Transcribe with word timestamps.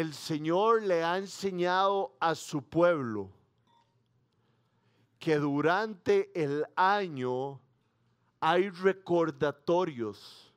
el 0.00 0.12
Señor 0.12 0.82
le 0.82 1.02
ha 1.02 1.16
enseñado 1.16 2.14
a 2.20 2.34
su 2.34 2.62
pueblo 2.62 3.30
que 5.18 5.36
durante 5.36 6.30
el 6.34 6.66
año 6.76 7.62
hay 8.38 8.68
recordatorios, 8.68 10.52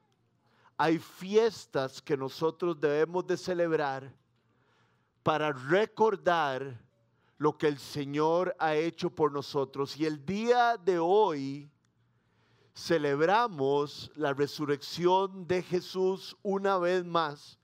hay 0.77 0.99
fiestas 0.99 2.01
que 2.01 2.17
nosotros 2.17 2.79
debemos 2.81 3.25
de 3.27 3.37
celebrar 3.37 4.13
para 5.23 5.53
recordar 5.53 6.77
lo 7.37 7.57
que 7.57 7.67
el 7.67 7.79
Señor 7.79 8.53
ha 8.59 8.75
hecho 8.75 9.09
por 9.09 9.31
nosotros. 9.31 9.95
Y 9.95 10.05
el 10.05 10.25
día 10.25 10.75
de 10.75 10.99
hoy 10.99 11.71
celebramos 12.73 14.11
la 14.15 14.33
resurrección 14.33 15.47
de 15.47 15.63
Jesús 15.63 16.35
una 16.43 16.77
vez 16.77 17.05
más, 17.05 17.58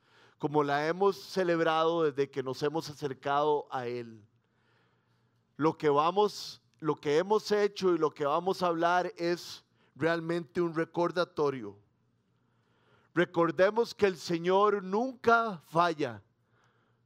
como 0.46 0.64
la 0.64 0.88
hemos 0.88 1.18
celebrado 1.18 2.04
desde 2.04 2.30
que 2.30 2.44
nos 2.44 2.62
hemos 2.62 2.88
acercado 2.88 3.66
a 3.72 3.88
Él. 3.88 4.24
Lo 5.58 5.76
que 5.76 5.90
vamos, 5.90 6.62
lo 6.80 6.96
que 6.96 7.18
hemos 7.18 7.52
hecho 7.52 7.96
y 7.96 7.98
lo 7.98 8.14
que 8.14 8.26
vamos 8.26 8.62
a 8.62 8.68
hablar 8.68 9.12
es 9.18 9.66
realmente 9.96 10.62
un 10.62 10.76
recordatorio. 10.76 11.76
Recordemos 13.16 13.96
que 13.96 14.06
el 14.06 14.18
Señor 14.18 14.84
nunca 14.84 15.64
falla, 15.66 16.22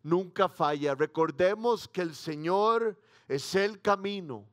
nunca 0.03 0.49
falla. 0.49 0.93
Recordemos 0.93 1.87
que 1.87 2.01
el 2.01 2.15
Señor 2.15 2.99
es 3.29 3.55
el 3.55 3.79
camino, 3.79 4.49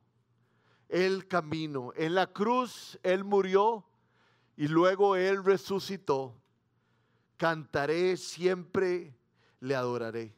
el 0.87 1.27
camino. 1.27 1.91
En 1.97 2.15
la 2.15 2.27
cruz 2.27 2.97
Él 3.03 3.25
murió 3.25 3.85
y 4.55 4.69
luego 4.69 5.17
Él 5.17 5.43
resucitó. 5.43 6.41
Cantaré 7.37 8.17
siempre, 8.17 9.15
le 9.59 9.75
adoraré. 9.75 10.35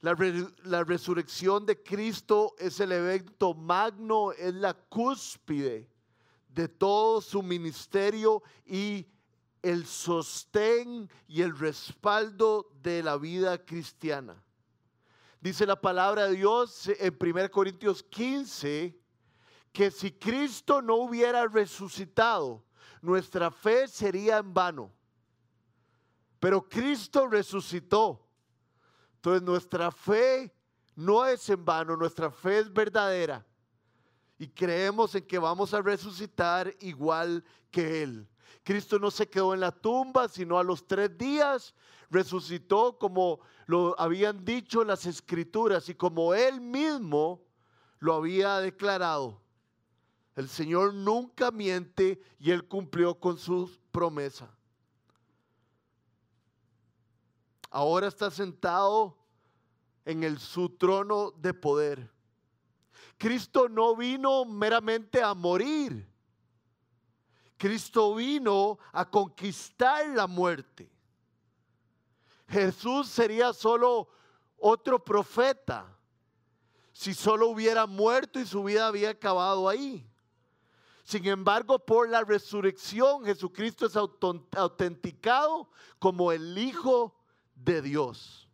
La, 0.00 0.16
la, 0.64 0.84
resurrección 0.84 1.66
de 1.66 1.82
Cristo 1.82 2.54
es 2.58 2.80
el 2.80 2.92
evento 2.92 3.54
magno, 3.54 4.32
es 4.32 4.54
la 4.54 4.74
cúspide 4.74 5.88
de 6.48 6.68
todo 6.68 7.20
su 7.20 7.42
ministerio 7.42 8.42
y 8.64 9.06
el 9.62 9.84
sostén 9.86 11.10
y 11.26 11.42
el 11.42 11.58
respaldo 11.58 12.70
de 12.82 13.02
la 13.02 13.16
vida 13.16 13.64
cristiana. 13.64 14.42
Dice 15.40 15.66
la 15.66 15.80
palabra 15.80 16.28
de 16.28 16.36
Dios 16.36 16.88
en 16.88 17.16
1 17.20 17.50
Corintios 17.50 18.02
15 18.02 18.98
que 19.72 19.90
si 19.90 20.12
Cristo 20.12 20.80
no 20.80 20.96
hubiera 20.96 21.46
resucitado, 21.46 22.64
nuestra 23.02 23.50
fe 23.50 23.86
sería 23.86 24.38
en 24.38 24.54
vano. 24.54 24.95
Pero 26.38 26.68
Cristo 26.68 27.26
resucitó. 27.26 28.26
Entonces 29.16 29.42
nuestra 29.42 29.90
fe 29.90 30.54
no 30.94 31.24
es 31.26 31.48
en 31.48 31.64
vano, 31.64 31.96
nuestra 31.96 32.30
fe 32.30 32.60
es 32.60 32.72
verdadera 32.72 33.44
y 34.38 34.48
creemos 34.48 35.14
en 35.14 35.26
que 35.26 35.38
vamos 35.38 35.72
a 35.74 35.82
resucitar 35.82 36.74
igual 36.80 37.44
que 37.70 38.02
Él. 38.02 38.28
Cristo 38.62 38.98
no 38.98 39.10
se 39.10 39.28
quedó 39.28 39.54
en 39.54 39.60
la 39.60 39.72
tumba, 39.72 40.28
sino 40.28 40.58
a 40.58 40.64
los 40.64 40.86
tres 40.86 41.16
días 41.16 41.74
resucitó 42.10 42.98
como 42.98 43.40
lo 43.66 43.98
habían 43.98 44.44
dicho 44.44 44.84
las 44.84 45.06
escrituras 45.06 45.88
y 45.88 45.94
como 45.94 46.34
Él 46.34 46.60
mismo 46.60 47.42
lo 47.98 48.14
había 48.14 48.58
declarado. 48.58 49.40
El 50.34 50.48
Señor 50.48 50.92
nunca 50.94 51.50
miente 51.50 52.20
y 52.38 52.50
Él 52.50 52.68
cumplió 52.68 53.18
con 53.18 53.38
su 53.38 53.70
promesa. 53.90 54.55
Ahora 57.70 58.08
está 58.08 58.30
sentado 58.30 59.16
en 60.04 60.22
el, 60.22 60.38
su 60.38 60.68
trono 60.70 61.32
de 61.32 61.52
poder. 61.52 62.10
Cristo 63.18 63.68
no 63.68 63.96
vino 63.96 64.44
meramente 64.44 65.22
a 65.22 65.34
morir. 65.34 66.08
Cristo 67.56 68.14
vino 68.14 68.78
a 68.92 69.08
conquistar 69.08 70.06
la 70.08 70.26
muerte. 70.26 70.90
Jesús 72.48 73.08
sería 73.08 73.52
solo 73.52 74.08
otro 74.58 75.02
profeta 75.02 75.96
si 76.92 77.12
solo 77.12 77.48
hubiera 77.48 77.86
muerto 77.86 78.38
y 78.38 78.46
su 78.46 78.64
vida 78.64 78.86
había 78.86 79.10
acabado 79.10 79.68
ahí. 79.68 80.08
Sin 81.04 81.26
embargo, 81.26 81.78
por 81.78 82.08
la 82.08 82.24
resurrección, 82.24 83.24
Jesucristo 83.24 83.86
es 83.86 83.96
autenticado 83.96 85.68
como 85.98 86.32
el 86.32 86.56
Hijo 86.58 87.15
de 87.56 87.82
Dios. 87.82 88.48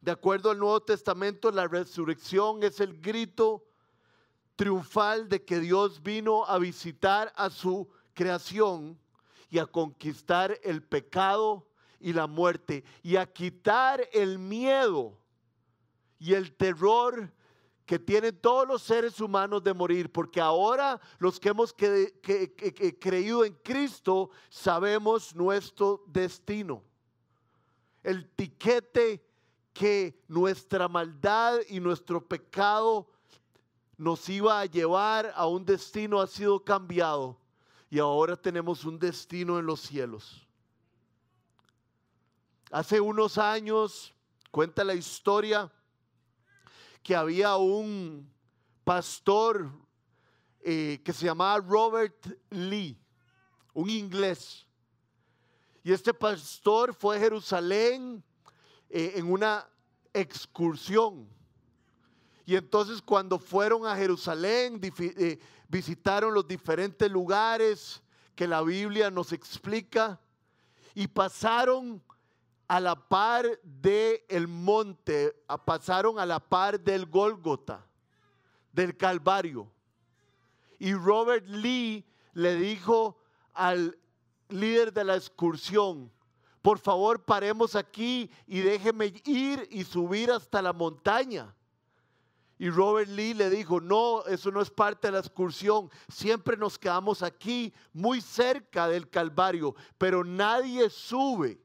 De 0.00 0.12
acuerdo 0.12 0.52
al 0.52 0.58
Nuevo 0.58 0.80
Testamento, 0.80 1.50
la 1.50 1.66
resurrección 1.66 2.62
es 2.62 2.78
el 2.78 3.00
grito 3.00 3.66
triunfal 4.54 5.28
de 5.28 5.44
que 5.44 5.58
Dios 5.58 6.00
vino 6.02 6.44
a 6.46 6.58
visitar 6.58 7.32
a 7.34 7.50
su 7.50 7.88
creación 8.14 8.98
y 9.50 9.58
a 9.58 9.66
conquistar 9.66 10.58
el 10.62 10.82
pecado 10.82 11.68
y 11.98 12.12
la 12.12 12.26
muerte 12.26 12.84
y 13.02 13.16
a 13.16 13.26
quitar 13.26 14.08
el 14.12 14.38
miedo 14.38 15.18
y 16.18 16.34
el 16.34 16.54
terror 16.54 17.32
que 17.86 18.00
tienen 18.00 18.36
todos 18.40 18.66
los 18.66 18.82
seres 18.82 19.20
humanos 19.20 19.62
de 19.62 19.72
morir, 19.72 20.10
porque 20.10 20.40
ahora 20.40 21.00
los 21.18 21.38
que 21.38 21.50
hemos 21.50 21.72
creído 21.72 23.44
en 23.44 23.54
Cristo 23.62 24.30
sabemos 24.50 25.34
nuestro 25.34 26.02
destino. 26.08 26.82
El 28.02 28.28
tiquete 28.30 29.24
que 29.72 30.20
nuestra 30.26 30.88
maldad 30.88 31.58
y 31.68 31.78
nuestro 31.78 32.26
pecado 32.26 33.08
nos 33.96 34.28
iba 34.28 34.60
a 34.60 34.66
llevar 34.66 35.32
a 35.36 35.46
un 35.46 35.64
destino 35.64 36.20
ha 36.20 36.26
sido 36.26 36.64
cambiado 36.64 37.38
y 37.88 38.00
ahora 38.00 38.36
tenemos 38.36 38.84
un 38.84 38.98
destino 38.98 39.60
en 39.60 39.66
los 39.66 39.80
cielos. 39.80 40.46
Hace 42.72 43.00
unos 43.00 43.38
años, 43.38 44.12
cuenta 44.50 44.82
la 44.82 44.94
historia, 44.94 45.70
que 47.06 47.14
había 47.14 47.56
un 47.56 48.28
pastor 48.82 49.70
eh, 50.60 51.00
que 51.04 51.12
se 51.12 51.26
llamaba 51.26 51.60
Robert 51.60 52.26
Lee, 52.50 53.00
un 53.74 53.88
inglés. 53.88 54.66
Y 55.84 55.92
este 55.92 56.12
pastor 56.12 56.92
fue 56.92 57.16
a 57.16 57.20
Jerusalén 57.20 58.24
eh, 58.90 59.12
en 59.14 59.30
una 59.30 59.68
excursión. 60.12 61.28
Y 62.44 62.56
entonces 62.56 63.00
cuando 63.00 63.38
fueron 63.38 63.86
a 63.86 63.94
Jerusalén, 63.94 64.80
eh, 64.98 65.38
visitaron 65.68 66.34
los 66.34 66.48
diferentes 66.48 67.08
lugares 67.08 68.02
que 68.34 68.48
la 68.48 68.62
Biblia 68.62 69.12
nos 69.12 69.32
explica 69.32 70.20
y 70.92 71.06
pasaron 71.06 72.02
a 72.68 72.80
la 72.80 72.96
par 72.96 73.46
del 73.62 74.20
el 74.28 74.48
monte, 74.48 75.34
pasaron 75.64 76.18
a 76.18 76.26
la 76.26 76.40
par 76.40 76.80
del 76.80 77.06
Gólgota, 77.06 77.86
del 78.72 78.96
Calvario. 78.96 79.70
Y 80.78 80.92
Robert 80.94 81.46
Lee 81.46 82.04
le 82.34 82.56
dijo 82.56 83.18
al 83.54 83.98
líder 84.48 84.92
de 84.92 85.04
la 85.04 85.16
excursión, 85.16 86.12
por 86.60 86.78
favor 86.78 87.24
paremos 87.24 87.76
aquí 87.76 88.30
y 88.46 88.60
déjeme 88.60 89.14
ir 89.24 89.68
y 89.70 89.84
subir 89.84 90.30
hasta 90.30 90.60
la 90.60 90.72
montaña. 90.72 91.54
Y 92.58 92.70
Robert 92.70 93.08
Lee 93.10 93.34
le 93.34 93.50
dijo, 93.50 93.80
no, 93.80 94.24
eso 94.24 94.50
no 94.50 94.62
es 94.62 94.70
parte 94.70 95.08
de 95.08 95.12
la 95.12 95.18
excursión, 95.18 95.90
siempre 96.08 96.56
nos 96.56 96.78
quedamos 96.78 97.22
aquí 97.22 97.72
muy 97.92 98.20
cerca 98.20 98.88
del 98.88 99.08
Calvario, 99.10 99.74
pero 99.98 100.24
nadie 100.24 100.88
sube. 100.88 101.60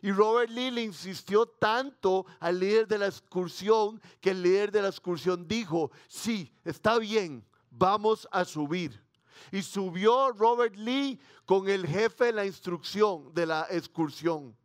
Y 0.00 0.12
Robert 0.12 0.50
Lee 0.50 0.70
le 0.70 0.82
insistió 0.82 1.46
tanto 1.46 2.24
al 2.38 2.60
líder 2.60 2.86
de 2.86 2.98
la 2.98 3.06
excursión 3.06 4.00
que 4.20 4.30
el 4.30 4.42
líder 4.42 4.70
de 4.70 4.82
la 4.82 4.88
excursión 4.88 5.46
dijo, 5.48 5.90
sí, 6.06 6.52
está 6.64 6.98
bien, 6.98 7.44
vamos 7.70 8.28
a 8.30 8.44
subir. 8.44 9.02
Y 9.50 9.62
subió 9.62 10.30
Robert 10.32 10.76
Lee 10.76 11.18
con 11.44 11.68
el 11.68 11.86
jefe 11.86 12.26
de 12.26 12.32
la 12.32 12.46
instrucción 12.46 13.32
de 13.34 13.46
la 13.46 13.66
excursión. 13.70 14.56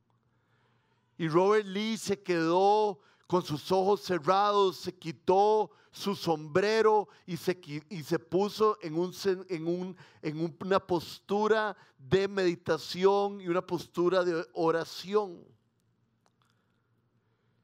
Y 1.17 1.27
Robert 1.27 1.65
Lee 1.65 1.97
se 1.97 2.21
quedó 2.21 2.99
con 3.27 3.43
sus 3.43 3.71
ojos 3.71 4.01
cerrados, 4.01 4.77
se 4.77 4.93
quitó 4.93 5.71
su 5.93 6.15
sombrero 6.15 7.07
y 7.27 7.37
se, 7.37 7.61
y 7.87 8.01
se 8.01 8.17
puso 8.17 8.79
en, 8.81 8.97
un, 8.97 9.13
en, 9.47 9.67
un, 9.67 9.95
en 10.23 10.55
una 10.59 10.79
postura 10.79 11.77
de 11.99 12.27
meditación 12.27 13.39
y 13.39 13.47
una 13.47 13.61
postura 13.61 14.23
de 14.23 14.43
oración. 14.53 15.45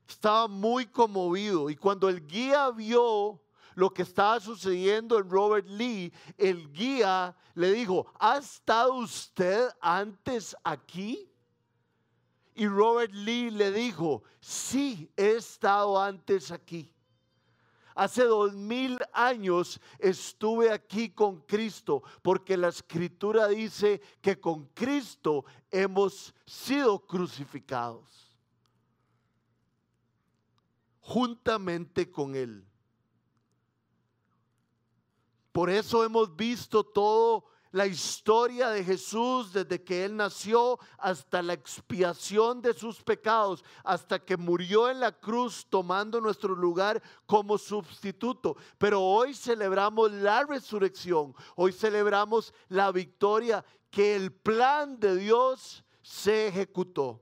Estaba 0.07 0.47
muy 0.47 0.85
conmovido 0.85 1.71
y 1.71 1.75
cuando 1.75 2.07
el 2.07 2.25
guía 2.25 2.69
vio 2.69 3.41
lo 3.73 3.89
que 3.89 4.03
estaba 4.03 4.39
sucediendo 4.39 5.17
en 5.17 5.27
Robert 5.27 5.67
Lee, 5.67 6.13
el 6.37 6.71
guía 6.71 7.35
le 7.55 7.71
dijo, 7.71 8.05
¿ha 8.19 8.37
estado 8.37 8.93
usted 8.93 9.69
antes 9.81 10.55
aquí? 10.63 11.27
Y 12.53 12.67
Robert 12.67 13.13
Lee 13.13 13.49
le 13.49 13.71
dijo, 13.71 14.21
sí, 14.39 15.09
he 15.17 15.31
estado 15.31 15.99
antes 15.99 16.51
aquí. 16.51 16.93
Hace 17.99 18.23
dos 18.23 18.53
mil 18.53 18.97
años 19.11 19.77
estuve 19.97 20.71
aquí 20.71 21.09
con 21.09 21.41
Cristo, 21.41 22.01
porque 22.21 22.55
la 22.55 22.69
escritura 22.69 23.49
dice 23.49 23.99
que 24.21 24.39
con 24.39 24.67
Cristo 24.67 25.43
hemos 25.69 26.33
sido 26.45 27.05
crucificados 27.05 28.37
juntamente 31.01 32.09
con 32.09 32.35
Él. 32.35 32.65
Por 35.51 35.69
eso 35.69 36.05
hemos 36.05 36.33
visto 36.33 36.85
toda 36.85 37.43
la 37.71 37.85
historia 37.85 38.69
de 38.69 38.83
Jesús 38.83 39.53
desde 39.53 39.83
que 39.83 40.05
Él 40.05 40.15
nació 40.15 40.79
hasta 40.97 41.41
la 41.41 41.53
expiación 41.53 42.61
de 42.61 42.73
sus 42.73 43.03
pecados, 43.03 43.63
hasta 43.83 44.19
que 44.19 44.37
murió 44.37 44.89
en 44.89 44.99
la 44.99 45.11
cruz 45.11 45.67
tomando 45.69 46.19
nuestro 46.19 46.55
lugar 46.55 47.01
como 47.25 47.57
sustituto. 47.57 48.57
Pero 48.77 49.01
hoy 49.01 49.33
celebramos 49.33 50.11
la 50.11 50.43
resurrección, 50.43 51.35
hoy 51.55 51.71
celebramos 51.71 52.53
la 52.69 52.91
victoria 52.91 53.63
que 53.91 54.15
el 54.15 54.31
plan 54.31 54.99
de 54.99 55.15
Dios 55.15 55.83
se 56.01 56.47
ejecutó. 56.47 57.21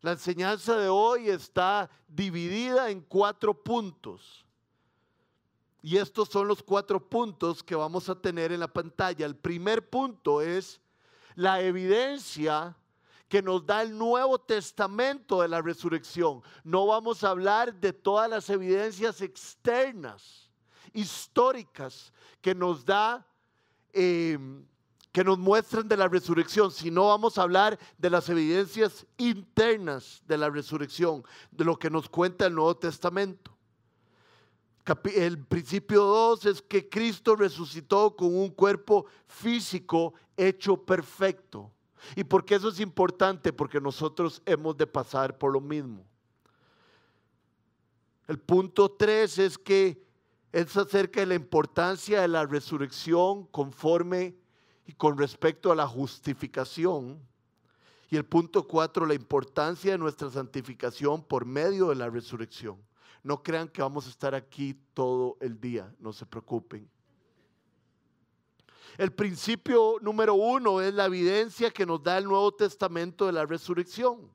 La 0.00 0.12
enseñanza 0.12 0.76
de 0.76 0.88
hoy 0.88 1.28
está 1.28 1.90
dividida 2.06 2.90
en 2.90 3.00
cuatro 3.02 3.52
puntos. 3.52 4.45
Y 5.86 5.98
estos 5.98 6.28
son 6.30 6.48
los 6.48 6.64
cuatro 6.64 6.98
puntos 6.98 7.62
que 7.62 7.76
vamos 7.76 8.08
a 8.08 8.20
tener 8.20 8.50
en 8.50 8.58
la 8.58 8.66
pantalla. 8.66 9.24
El 9.24 9.36
primer 9.36 9.88
punto 9.88 10.40
es 10.40 10.80
la 11.36 11.60
evidencia 11.60 12.76
que 13.28 13.40
nos 13.40 13.64
da 13.64 13.82
el 13.82 13.96
Nuevo 13.96 14.36
Testamento 14.36 15.42
de 15.42 15.46
la 15.46 15.62
resurrección. 15.62 16.42
No 16.64 16.86
vamos 16.86 17.22
a 17.22 17.30
hablar 17.30 17.72
de 17.72 17.92
todas 17.92 18.28
las 18.28 18.50
evidencias 18.50 19.20
externas, 19.20 20.50
históricas, 20.92 22.12
que 22.40 22.52
nos 22.52 22.84
da 22.84 23.24
eh, 23.92 24.36
que 25.12 25.22
nos 25.22 25.38
muestran 25.38 25.86
de 25.86 25.96
la 25.96 26.08
resurrección, 26.08 26.72
sino 26.72 27.06
vamos 27.06 27.38
a 27.38 27.42
hablar 27.42 27.78
de 27.96 28.10
las 28.10 28.28
evidencias 28.28 29.06
internas 29.18 30.20
de 30.26 30.36
la 30.36 30.50
resurrección, 30.50 31.24
de 31.52 31.64
lo 31.64 31.78
que 31.78 31.90
nos 31.90 32.08
cuenta 32.08 32.46
el 32.46 32.56
Nuevo 32.56 32.76
Testamento. 32.76 33.55
El 35.14 35.38
principio 35.44 36.04
2 36.04 36.46
es 36.46 36.62
que 36.62 36.88
Cristo 36.88 37.34
resucitó 37.34 38.14
con 38.14 38.36
un 38.36 38.50
cuerpo 38.50 39.06
físico 39.26 40.14
hecho 40.36 40.76
perfecto. 40.76 41.72
¿Y 42.14 42.22
por 42.22 42.44
qué 42.44 42.54
eso 42.54 42.68
es 42.68 42.78
importante? 42.78 43.52
Porque 43.52 43.80
nosotros 43.80 44.40
hemos 44.46 44.76
de 44.76 44.86
pasar 44.86 45.36
por 45.38 45.52
lo 45.52 45.60
mismo. 45.60 46.04
El 48.28 48.38
punto 48.38 48.90
3 48.90 49.38
es 49.38 49.58
que 49.58 50.00
es 50.52 50.76
acerca 50.76 51.20
de 51.20 51.26
la 51.26 51.34
importancia 51.34 52.20
de 52.20 52.28
la 52.28 52.46
resurrección 52.46 53.46
conforme 53.46 54.36
y 54.86 54.92
con 54.92 55.18
respecto 55.18 55.72
a 55.72 55.76
la 55.76 55.86
justificación. 55.86 57.20
Y 58.08 58.16
el 58.16 58.24
punto 58.24 58.66
cuatro, 58.66 59.04
la 59.04 59.14
importancia 59.14 59.92
de 59.92 59.98
nuestra 59.98 60.30
santificación 60.30 61.24
por 61.24 61.44
medio 61.44 61.88
de 61.88 61.96
la 61.96 62.08
resurrección. 62.08 62.78
No 63.26 63.42
crean 63.42 63.68
que 63.68 63.82
vamos 63.82 64.06
a 64.06 64.10
estar 64.10 64.36
aquí 64.36 64.72
todo 64.94 65.36
el 65.40 65.60
día, 65.60 65.92
no 65.98 66.12
se 66.12 66.24
preocupen. 66.24 66.88
El 68.96 69.12
principio 69.12 69.96
número 70.00 70.34
uno 70.34 70.80
es 70.80 70.94
la 70.94 71.06
evidencia 71.06 71.72
que 71.72 71.84
nos 71.84 72.00
da 72.04 72.18
el 72.18 72.26
Nuevo 72.26 72.54
Testamento 72.54 73.26
de 73.26 73.32
la 73.32 73.44
resurrección. 73.44 74.32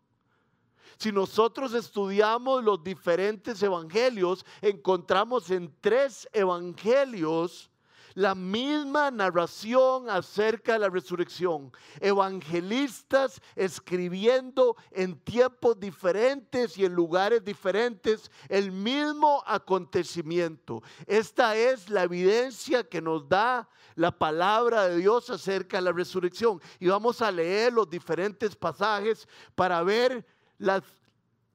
Si 0.97 1.09
nosotros 1.09 1.73
estudiamos 1.73 2.65
los 2.65 2.83
diferentes 2.83 3.63
evangelios, 3.63 4.45
encontramos 4.61 5.49
en 5.51 5.73
tres 5.79 6.27
evangelios 6.33 7.70
la 8.13 8.35
misma 8.35 9.11
narración 9.11 10.09
acerca 10.09 10.73
de 10.73 10.79
la 10.79 10.89
resurrección. 10.89 11.71
Evangelistas 11.99 13.41
escribiendo 13.55 14.75
en 14.91 15.19
tiempos 15.19 15.79
diferentes 15.79 16.77
y 16.77 16.85
en 16.85 16.93
lugares 16.93 17.43
diferentes 17.43 18.31
el 18.49 18.71
mismo 18.71 19.43
acontecimiento. 19.45 20.81
Esta 21.05 21.55
es 21.55 21.89
la 21.89 22.03
evidencia 22.03 22.83
que 22.83 23.01
nos 23.01 23.27
da 23.27 23.69
la 23.95 24.11
palabra 24.11 24.87
de 24.87 24.97
Dios 24.97 25.29
acerca 25.29 25.77
de 25.77 25.83
la 25.83 25.91
resurrección. 25.91 26.61
Y 26.79 26.87
vamos 26.87 27.21
a 27.21 27.31
leer 27.31 27.73
los 27.73 27.89
diferentes 27.89 28.55
pasajes 28.55 29.27
para 29.55 29.83
ver 29.83 30.25
las 30.57 30.83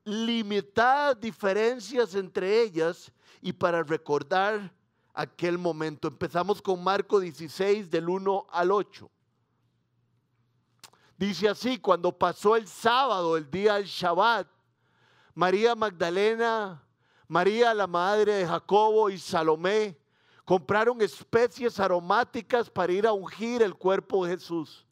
limitadas 0.05 1.21
diferencias 1.21 2.15
entre 2.15 2.63
ellas 2.63 3.13
y 3.43 3.53
para 3.53 3.83
recordar 3.83 4.73
aquel 5.17 5.57
momento. 5.59 6.07
Empezamos 6.07 6.63
con 6.63 6.85
Marco 6.85 7.19
16 7.19 7.91
del 7.91 8.09
1 8.09 8.47
al 8.51 8.71
8. 8.71 9.11
Dice 11.17 11.49
así, 11.49 11.79
cuando 11.79 12.13
pasó 12.13 12.55
el 12.55 12.69
sábado, 12.69 13.39
el 13.39 13.51
día 13.51 13.75
del 13.75 13.87
Shabbat, 13.87 14.47
María 15.35 15.75
Magdalena, 15.75 16.83
María 17.27 17.73
la 17.73 17.87
madre 17.87 18.35
de 18.35 18.47
Jacobo 18.47 19.09
y 19.09 19.19
Salomé 19.19 19.99
compraron 20.45 21.01
especies 21.01 21.81
aromáticas 21.81 22.71
para 22.71 22.93
ir 22.93 23.07
a 23.07 23.13
ungir 23.13 23.63
el 23.63 23.75
cuerpo 23.75 24.25
de 24.25 24.37
Jesús. 24.37 24.87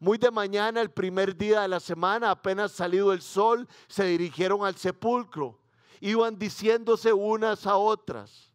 Muy 0.00 0.18
de 0.18 0.30
mañana, 0.30 0.82
el 0.82 0.90
primer 0.90 1.34
día 1.34 1.62
de 1.62 1.68
la 1.68 1.80
semana, 1.80 2.32
apenas 2.32 2.72
salido 2.72 3.12
el 3.12 3.22
sol, 3.22 3.66
se 3.86 4.04
dirigieron 4.04 4.66
al 4.66 4.74
sepulcro. 4.74 5.58
Iban 6.00 6.38
diciéndose 6.38 7.12
unas 7.12 7.66
a 7.66 7.76
otras 7.76 8.47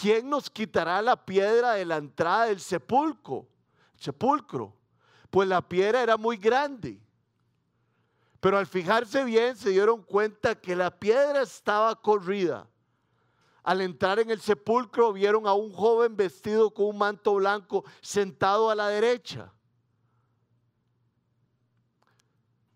¿quién 0.00 0.28
nos 0.28 0.50
quitará 0.50 1.00
la 1.00 1.16
piedra 1.16 1.72
de 1.72 1.84
la 1.84 1.96
entrada 1.96 2.46
del 2.46 2.60
sepulcro? 2.60 3.46
Sepulcro. 3.96 4.74
Pues 5.30 5.48
la 5.48 5.66
piedra 5.66 6.02
era 6.02 6.16
muy 6.16 6.36
grande. 6.36 7.00
Pero 8.40 8.58
al 8.58 8.66
fijarse 8.66 9.24
bien 9.24 9.56
se 9.56 9.70
dieron 9.70 10.02
cuenta 10.02 10.54
que 10.54 10.76
la 10.76 10.90
piedra 10.90 11.42
estaba 11.42 11.94
corrida. 12.00 12.68
Al 13.62 13.80
entrar 13.80 14.20
en 14.20 14.30
el 14.30 14.40
sepulcro 14.40 15.12
vieron 15.12 15.46
a 15.46 15.54
un 15.54 15.72
joven 15.72 16.16
vestido 16.16 16.72
con 16.72 16.86
un 16.86 16.98
manto 16.98 17.34
blanco 17.34 17.84
sentado 18.00 18.70
a 18.70 18.74
la 18.74 18.88
derecha. 18.88 19.52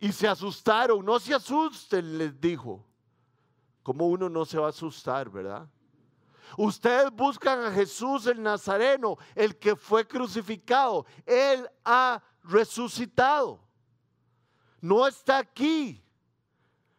Y 0.00 0.10
se 0.12 0.26
asustaron. 0.26 1.04
No 1.04 1.20
se 1.20 1.34
asusten, 1.34 2.18
les 2.18 2.40
dijo. 2.40 2.84
Como 3.82 4.08
uno 4.08 4.28
no 4.28 4.44
se 4.44 4.58
va 4.58 4.66
a 4.66 4.70
asustar, 4.70 5.30
verdad? 5.30 5.68
Ustedes 6.57 7.11
buscan 7.11 7.64
a 7.64 7.73
Jesús 7.73 8.26
el 8.26 8.42
Nazareno, 8.42 9.16
el 9.35 9.57
que 9.57 9.76
fue 9.76 10.07
crucificado. 10.07 11.07
Él 11.25 11.69
ha 11.85 12.23
resucitado. 12.45 13.61
No 14.80 15.07
está 15.07 15.38
aquí. 15.38 16.02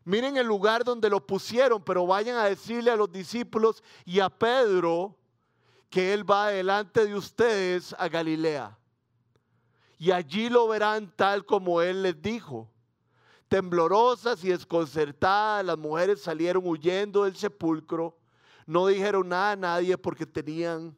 Miren 0.03 0.37
el 0.37 0.47
lugar 0.47 0.83
donde 0.83 1.09
lo 1.09 1.25
pusieron, 1.25 1.83
pero 1.83 2.07
vayan 2.07 2.37
a 2.37 2.45
decirle 2.45 2.91
a 2.91 2.95
los 2.95 3.11
discípulos 3.11 3.83
y 4.05 4.19
a 4.19 4.29
Pedro 4.29 5.17
que 5.89 6.13
Él 6.13 6.29
va 6.29 6.47
delante 6.47 7.05
de 7.05 7.15
ustedes 7.15 7.93
a 7.97 8.07
Galilea. 8.07 8.77
Y 9.99 10.11
allí 10.11 10.49
lo 10.49 10.67
verán 10.67 11.13
tal 11.15 11.45
como 11.45 11.81
Él 11.81 12.01
les 12.01 12.19
dijo. 12.19 12.71
Temblorosas 13.47 14.43
y 14.43 14.49
desconcertadas, 14.49 15.65
las 15.65 15.77
mujeres 15.77 16.21
salieron 16.21 16.65
huyendo 16.65 17.25
del 17.25 17.35
sepulcro 17.35 18.17
no 18.71 18.87
dijeron 18.87 19.27
nada 19.27 19.51
a 19.51 19.55
nadie 19.57 19.97
porque 19.97 20.25
tenían 20.25 20.95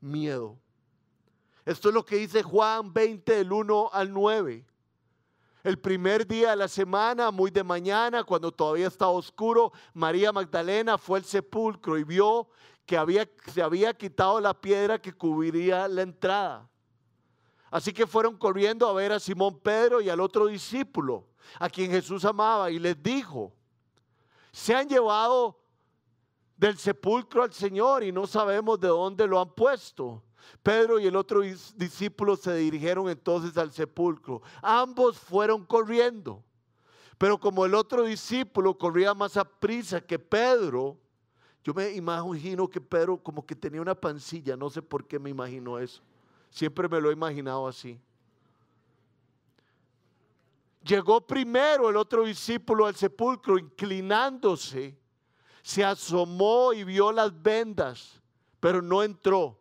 miedo. 0.00 0.56
Esto 1.64 1.88
es 1.88 1.94
lo 1.94 2.04
que 2.04 2.18
dice 2.18 2.44
Juan 2.44 2.92
20 2.92 3.34
del 3.34 3.52
1 3.52 3.90
al 3.92 4.12
9. 4.12 4.64
El 5.64 5.76
primer 5.76 6.24
día 6.24 6.50
de 6.50 6.56
la 6.56 6.68
semana, 6.68 7.32
muy 7.32 7.50
de 7.50 7.64
mañana, 7.64 8.22
cuando 8.22 8.52
todavía 8.52 8.86
estaba 8.86 9.10
oscuro, 9.10 9.72
María 9.92 10.30
Magdalena 10.30 10.96
fue 10.96 11.18
al 11.18 11.24
sepulcro 11.24 11.98
y 11.98 12.04
vio 12.04 12.46
que 12.86 12.96
había, 12.96 13.28
se 13.52 13.60
había 13.60 13.92
quitado 13.92 14.40
la 14.40 14.54
piedra 14.54 15.02
que 15.02 15.12
cubriría 15.12 15.88
la 15.88 16.02
entrada. 16.02 16.70
Así 17.72 17.92
que 17.92 18.06
fueron 18.06 18.36
corriendo 18.36 18.86
a 18.86 18.92
ver 18.92 19.10
a 19.10 19.18
Simón 19.18 19.58
Pedro 19.58 20.00
y 20.00 20.08
al 20.08 20.20
otro 20.20 20.46
discípulo, 20.46 21.26
a 21.58 21.68
quien 21.68 21.90
Jesús 21.90 22.24
amaba, 22.24 22.70
y 22.70 22.78
les 22.78 23.02
dijo, 23.02 23.52
se 24.52 24.76
han 24.76 24.88
llevado 24.88 25.58
del 26.56 26.78
sepulcro 26.78 27.42
al 27.42 27.52
Señor 27.52 28.02
y 28.02 28.12
no 28.12 28.26
sabemos 28.26 28.80
de 28.80 28.88
dónde 28.88 29.26
lo 29.26 29.40
han 29.40 29.50
puesto. 29.54 30.22
Pedro 30.62 30.98
y 30.98 31.06
el 31.06 31.16
otro 31.16 31.40
discípulo 31.40 32.36
se 32.36 32.54
dirigieron 32.54 33.08
entonces 33.08 33.56
al 33.56 33.72
sepulcro. 33.72 34.42
Ambos 34.62 35.18
fueron 35.18 35.64
corriendo. 35.64 36.42
Pero 37.18 37.38
como 37.38 37.64
el 37.64 37.74
otro 37.74 38.04
discípulo 38.04 38.76
corría 38.76 39.14
más 39.14 39.36
a 39.36 39.44
prisa 39.44 40.00
que 40.00 40.18
Pedro, 40.18 40.98
Yo 41.66 41.74
me 41.74 41.90
imagino 41.90 42.68
que 42.68 42.80
Pedro 42.80 43.16
como 43.20 43.44
que 43.44 43.56
tenía 43.56 43.80
una 43.80 43.96
pancilla, 43.96 44.56
no 44.56 44.70
sé 44.70 44.80
por 44.80 45.04
qué 45.04 45.18
me 45.18 45.30
imagino 45.30 45.80
eso. 45.80 46.00
Siempre 46.48 46.88
me 46.88 47.00
lo 47.00 47.10
he 47.10 47.12
imaginado 47.12 47.66
así. 47.66 48.00
Llegó 50.84 51.20
primero 51.20 51.90
el 51.90 51.96
otro 51.96 52.22
discípulo 52.22 52.86
al 52.86 52.94
sepulcro, 52.94 53.58
inclinándose, 53.58 54.96
se 55.66 55.84
asomó 55.84 56.72
y 56.72 56.84
vio 56.84 57.10
las 57.10 57.42
vendas, 57.42 58.22
pero 58.60 58.80
no 58.80 59.02
entró. 59.02 59.60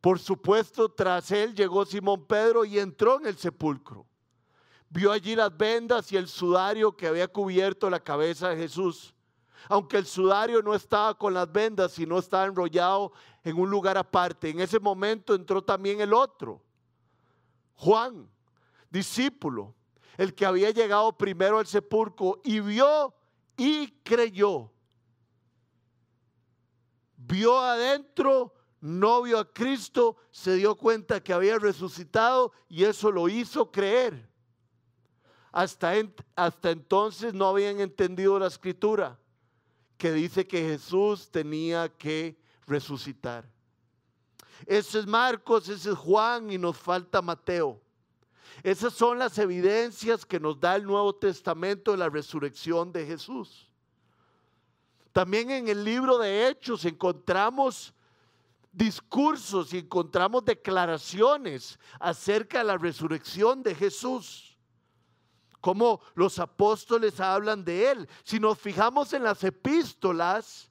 Por 0.00 0.18
supuesto, 0.18 0.88
tras 0.88 1.30
él 1.30 1.54
llegó 1.54 1.84
Simón 1.84 2.26
Pedro 2.26 2.64
y 2.64 2.78
entró 2.78 3.20
en 3.20 3.26
el 3.26 3.36
sepulcro. 3.36 4.06
Vio 4.88 5.12
allí 5.12 5.36
las 5.36 5.54
vendas 5.54 6.10
y 6.10 6.16
el 6.16 6.26
sudario 6.26 6.96
que 6.96 7.06
había 7.06 7.28
cubierto 7.28 7.90
la 7.90 8.00
cabeza 8.00 8.48
de 8.48 8.56
Jesús. 8.56 9.14
Aunque 9.68 9.98
el 9.98 10.06
sudario 10.06 10.62
no 10.62 10.74
estaba 10.74 11.18
con 11.18 11.34
las 11.34 11.52
vendas, 11.52 11.92
sino 11.92 12.18
estaba 12.18 12.46
enrollado 12.46 13.12
en 13.44 13.60
un 13.60 13.68
lugar 13.68 13.98
aparte. 13.98 14.48
En 14.48 14.60
ese 14.60 14.80
momento 14.80 15.34
entró 15.34 15.62
también 15.62 16.00
el 16.00 16.14
otro, 16.14 16.62
Juan, 17.74 18.26
discípulo 18.88 19.74
el 20.16 20.34
que 20.34 20.46
había 20.46 20.70
llegado 20.70 21.12
primero 21.12 21.58
al 21.58 21.66
sepulcro 21.66 22.40
y 22.42 22.60
vio 22.60 23.14
y 23.62 23.86
creyó. 24.02 24.72
Vio 27.16 27.60
adentro, 27.60 28.52
no 28.80 29.22
vio 29.22 29.38
a 29.38 29.52
Cristo, 29.52 30.16
se 30.32 30.56
dio 30.56 30.74
cuenta 30.74 31.22
que 31.22 31.32
había 31.32 31.58
resucitado 31.60 32.52
y 32.68 32.82
eso 32.82 33.12
lo 33.12 33.28
hizo 33.28 33.70
creer. 33.70 34.28
Hasta, 35.52 35.92
hasta 36.34 36.70
entonces 36.70 37.34
no 37.34 37.46
habían 37.46 37.78
entendido 37.78 38.38
la 38.38 38.48
escritura 38.48 39.20
que 39.96 40.12
dice 40.12 40.46
que 40.46 40.60
Jesús 40.62 41.30
tenía 41.30 41.88
que 41.88 42.36
resucitar. 42.66 43.48
Ese 44.66 45.00
es 45.00 45.06
Marcos, 45.06 45.68
ese 45.68 45.90
es 45.90 45.96
Juan 45.96 46.50
y 46.50 46.58
nos 46.58 46.76
falta 46.76 47.22
Mateo. 47.22 47.81
Esas 48.62 48.92
son 48.92 49.18
las 49.18 49.38
evidencias 49.38 50.24
que 50.24 50.40
nos 50.40 50.60
da 50.60 50.76
el 50.76 50.84
Nuevo 50.84 51.14
Testamento 51.14 51.90
de 51.90 51.98
la 51.98 52.08
resurrección 52.08 52.92
de 52.92 53.06
Jesús. 53.06 53.68
También 55.12 55.50
en 55.50 55.68
el 55.68 55.84
libro 55.84 56.18
de 56.18 56.48
Hechos 56.48 56.84
encontramos 56.84 57.92
discursos 58.72 59.74
y 59.74 59.78
encontramos 59.78 60.44
declaraciones 60.44 61.78
acerca 62.00 62.58
de 62.58 62.64
la 62.64 62.78
resurrección 62.78 63.62
de 63.62 63.74
Jesús. 63.74 64.56
Como 65.60 66.00
los 66.14 66.38
apóstoles 66.38 67.20
hablan 67.20 67.64
de 67.64 67.90
él. 67.90 68.08
Si 68.24 68.40
nos 68.40 68.58
fijamos 68.58 69.12
en 69.12 69.22
las 69.22 69.44
epístolas, 69.44 70.70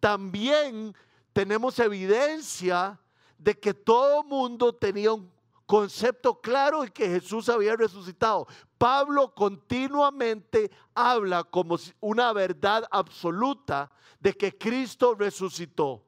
también 0.00 0.96
tenemos 1.32 1.78
evidencia 1.78 2.98
de 3.38 3.58
que 3.58 3.74
todo 3.74 4.22
mundo 4.22 4.72
tenía 4.72 5.12
un 5.12 5.30
concepto 5.66 6.40
claro 6.40 6.82
de 6.82 6.90
que 6.90 7.08
Jesús 7.08 7.48
había 7.48 7.76
resucitado. 7.76 8.46
Pablo 8.78 9.34
continuamente 9.34 10.70
habla 10.94 11.44
como 11.44 11.78
una 12.00 12.32
verdad 12.32 12.84
absoluta 12.90 13.90
de 14.20 14.34
que 14.34 14.56
Cristo 14.56 15.14
resucitó. 15.14 16.04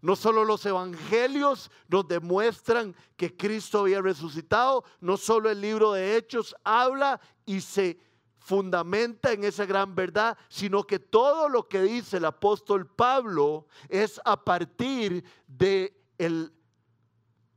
No 0.00 0.14
solo 0.14 0.44
los 0.44 0.64
evangelios 0.64 1.70
nos 1.88 2.06
demuestran 2.06 2.94
que 3.16 3.36
Cristo 3.36 3.80
había 3.80 4.00
resucitado, 4.00 4.84
no 5.00 5.16
solo 5.16 5.50
el 5.50 5.60
libro 5.60 5.92
de 5.92 6.16
Hechos 6.16 6.54
habla 6.62 7.20
y 7.44 7.60
se 7.60 7.98
fundamenta 8.38 9.32
en 9.32 9.44
esa 9.44 9.66
gran 9.66 9.94
verdad, 9.94 10.38
sino 10.48 10.84
que 10.84 10.98
todo 10.98 11.48
lo 11.48 11.68
que 11.68 11.82
dice 11.82 12.16
el 12.16 12.24
apóstol 12.24 12.86
Pablo 12.86 13.66
es 13.88 14.20
a 14.24 14.42
partir 14.42 15.24
de 15.46 16.00
el 16.16 16.52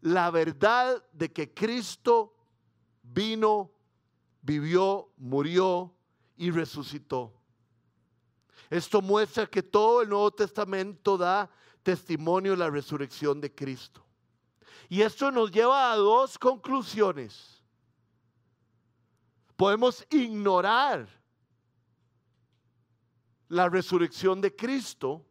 la 0.01 0.29
verdad 0.31 1.03
de 1.13 1.31
que 1.31 1.53
Cristo 1.53 2.35
vino, 3.01 3.71
vivió, 4.41 5.11
murió 5.17 5.95
y 6.37 6.51
resucitó. 6.51 7.33
Esto 8.69 9.01
muestra 9.01 9.45
que 9.47 9.61
todo 9.61 10.01
el 10.01 10.09
Nuevo 10.09 10.31
Testamento 10.31 11.17
da 11.17 11.49
testimonio 11.83 12.51
de 12.51 12.57
la 12.57 12.69
resurrección 12.69 13.41
de 13.41 13.53
Cristo. 13.53 14.03
Y 14.89 15.01
esto 15.01 15.31
nos 15.31 15.51
lleva 15.51 15.91
a 15.91 15.95
dos 15.95 16.37
conclusiones. 16.37 17.61
Podemos 19.55 20.05
ignorar 20.09 21.07
la 23.47 23.69
resurrección 23.69 24.41
de 24.41 24.55
Cristo. 24.55 25.25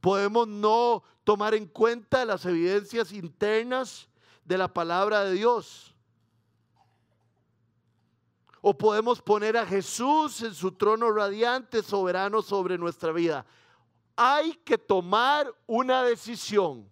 Podemos 0.00 0.48
no 0.48 1.02
tomar 1.28 1.52
en 1.52 1.66
cuenta 1.66 2.24
las 2.24 2.46
evidencias 2.46 3.12
internas 3.12 4.08
de 4.46 4.56
la 4.56 4.66
palabra 4.66 5.24
de 5.24 5.34
Dios. 5.34 5.94
O 8.62 8.78
podemos 8.78 9.20
poner 9.20 9.54
a 9.58 9.66
Jesús 9.66 10.40
en 10.40 10.54
su 10.54 10.72
trono 10.72 11.12
radiante, 11.12 11.82
soberano 11.82 12.40
sobre 12.40 12.78
nuestra 12.78 13.12
vida. 13.12 13.44
Hay 14.16 14.54
que 14.64 14.78
tomar 14.78 15.54
una 15.66 16.02
decisión. 16.02 16.90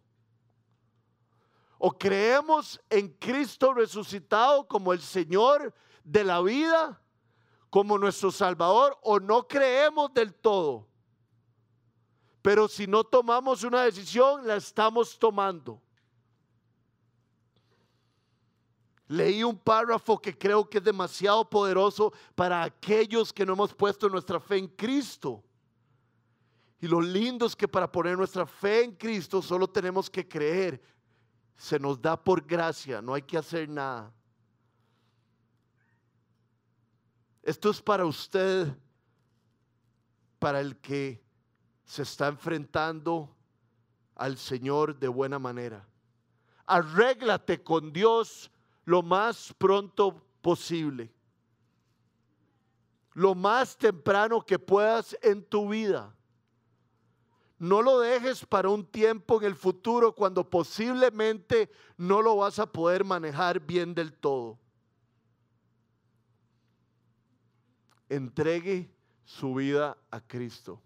O 1.79 1.91
creemos 1.97 2.79
en 2.91 3.09
Cristo 3.15 3.73
resucitado 3.73 4.69
como 4.69 4.93
el 4.93 5.01
Señor 5.01 5.73
de 6.05 6.25
la 6.25 6.43
vida, 6.43 7.01
como 7.71 7.97
nuestro 7.97 8.31
Salvador, 8.31 8.99
o 9.01 9.19
no 9.19 9.49
creemos 9.49 10.13
del 10.13 10.35
todo. 10.35 10.87
Pero 12.47 12.69
si 12.69 12.87
no 12.87 13.03
tomamos 13.03 13.65
una 13.65 13.83
decisión, 13.83 14.47
la 14.47 14.55
estamos 14.55 15.19
tomando. 15.19 15.83
Leí 19.09 19.43
un 19.43 19.59
párrafo 19.59 20.17
que 20.17 20.39
creo 20.39 20.71
que 20.71 20.79
es 20.79 20.85
demasiado 20.85 21.51
poderoso 21.51 22.13
para 22.37 22.63
aquellos 22.63 23.33
que 23.33 23.45
no 23.45 23.55
hemos 23.55 23.75
puesto 23.75 24.09
nuestra 24.09 24.39
fe 24.39 24.59
en 24.59 24.69
Cristo. 24.69 25.43
Y 26.81 26.87
lo 26.87 27.01
lindo 27.01 27.47
es 27.47 27.57
que 27.57 27.67
para 27.67 27.91
poner 27.91 28.17
nuestra 28.17 28.47
fe 28.47 28.85
en 28.85 28.93
Cristo 28.93 29.43
solo 29.43 29.67
tenemos 29.67 30.09
que 30.09 30.29
creer. 30.29 30.81
Se 31.57 31.81
nos 31.81 32.01
da 32.01 32.17
por 32.17 32.47
gracia, 32.47 33.03
no 33.03 33.13
hay 33.13 33.23
que 33.23 33.39
hacer 33.39 33.69
nada. 33.69 34.15
Esto 37.43 37.71
es 37.71 37.83
para 37.83 38.07
usted, 38.07 38.73
para 40.39 40.61
el 40.61 40.77
que 40.77 41.26
se 41.87 42.03
está 42.03 42.27
enfrentando 42.27 43.35
al 44.17 44.37
Señor 44.37 44.99
de 44.99 45.09
buena 45.09 45.39
manera. 45.39 45.87
Arréglate 46.67 47.63
con 47.63 47.93
Dios 47.93 48.51
lo 48.85 49.03
más 49.03 49.55
pronto 49.57 50.21
posible. 50.43 51.13
Lo 53.13 53.35
más 53.35 53.77
temprano 53.77 54.43
que 54.43 54.59
puedas 54.59 55.17
en 55.23 55.43
tu 55.45 55.69
vida. 55.69 56.13
No 57.59 57.81
lo 57.81 58.01
dejes 58.01 58.45
para 58.45 58.69
un 58.69 58.85
tiempo 58.85 59.41
en 59.41 59.47
el 59.47 59.55
futuro 59.55 60.15
cuando 60.15 60.49
posiblemente 60.51 61.71
no 61.97 62.21
lo 62.21 62.37
vas 62.37 62.59
a 62.59 62.71
poder 62.71 63.05
manejar 63.05 63.61
bien 63.61 63.95
del 63.95 64.13
todo. 64.13 64.59
Entregue 68.09 68.91
su 69.25 69.55
vida 69.55 69.97
a 70.11 70.21
Cristo. 70.21 70.83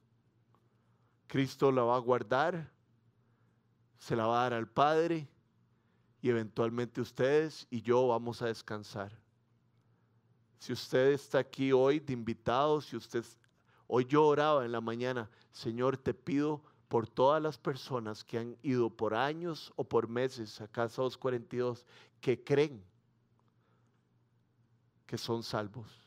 Cristo 1.31 1.71
la 1.71 1.85
va 1.85 1.95
a 1.95 2.01
guardar, 2.01 2.69
se 3.99 4.17
la 4.17 4.27
va 4.27 4.41
a 4.41 4.43
dar 4.43 4.55
al 4.55 4.67
Padre 4.67 5.29
y 6.21 6.29
eventualmente 6.29 7.01
ustedes 7.01 7.69
y 7.71 7.83
yo 7.83 8.09
vamos 8.09 8.43
a 8.43 8.47
descansar. 8.47 9.17
Si 10.59 10.73
usted 10.73 11.13
está 11.13 11.39
aquí 11.39 11.71
hoy 11.71 12.01
de 12.01 12.15
invitado, 12.15 12.81
si 12.81 12.97
usted 12.97 13.25
hoy 13.87 14.07
yo 14.07 14.27
oraba 14.27 14.65
en 14.65 14.73
la 14.73 14.81
mañana, 14.81 15.31
Señor, 15.53 15.97
te 15.97 16.15
pido 16.15 16.65
por 16.89 17.09
todas 17.09 17.41
las 17.41 17.57
personas 17.57 18.25
que 18.25 18.37
han 18.37 18.57
ido 18.65 18.91
por 18.91 19.15
años 19.15 19.73
o 19.77 19.85
por 19.85 20.09
meses 20.09 20.61
a 20.61 20.67
Casa 20.67 21.03
242 21.03 21.87
que 22.21 22.43
creen 22.43 22.83
que 25.07 25.17
son 25.17 25.45
salvos 25.45 26.00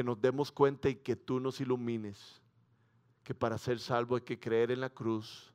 que 0.00 0.04
nos 0.04 0.18
demos 0.18 0.50
cuenta 0.50 0.88
y 0.88 0.94
que 0.94 1.14
tú 1.14 1.38
nos 1.40 1.60
ilumines, 1.60 2.40
que 3.22 3.34
para 3.34 3.58
ser 3.58 3.78
salvo 3.78 4.14
hay 4.14 4.22
que 4.22 4.40
creer 4.40 4.70
en 4.70 4.80
la 4.80 4.88
cruz, 4.88 5.52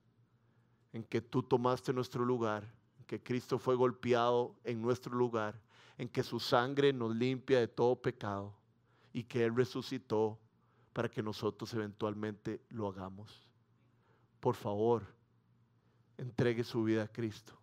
en 0.93 1.03
que 1.03 1.19
tú 1.19 1.41
tomaste 1.41 1.91
nuestro 1.91 2.23
lugar, 2.23 2.71
en 2.99 3.05
que 3.05 3.23
Cristo 3.23 3.57
fue 3.57 3.73
golpeado 3.73 4.55
en 4.63 4.83
nuestro 4.83 5.15
lugar, 5.15 5.59
en 5.97 6.07
que 6.07 6.21
su 6.21 6.39
sangre 6.39 6.93
nos 6.93 7.15
limpia 7.15 7.59
de 7.59 7.67
todo 7.67 7.99
pecado 7.99 8.53
y 9.11 9.23
que 9.23 9.43
Él 9.43 9.55
resucitó 9.55 10.37
para 10.93 11.09
que 11.09 11.23
nosotros 11.23 11.73
eventualmente 11.73 12.61
lo 12.69 12.87
hagamos. 12.87 13.47
Por 14.39 14.53
favor, 14.53 15.07
entregue 16.19 16.63
su 16.63 16.83
vida 16.83 17.01
a 17.01 17.07
Cristo. 17.07 17.57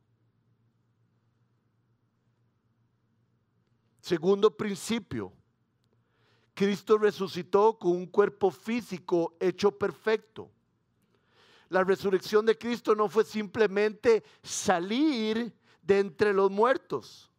Segundo 4.01 4.51
principio, 4.51 5.33
Cristo 6.55 6.99
resucitó 6.99 7.79
con 7.79 7.93
un 7.93 8.07
cuerpo 8.07 8.51
físico 8.51 9.35
hecho 9.41 9.71
perfecto. 9.71 10.51
La 11.69 11.83
resurrección 11.83 12.45
de 12.45 12.59
Cristo 12.59 12.95
no 12.95 13.09
fue 13.09 13.25
simplemente 13.25 14.23
salir 14.43 15.55
de 15.81 15.99
entre 15.99 16.35
los 16.35 16.51
muertos. 16.51 17.31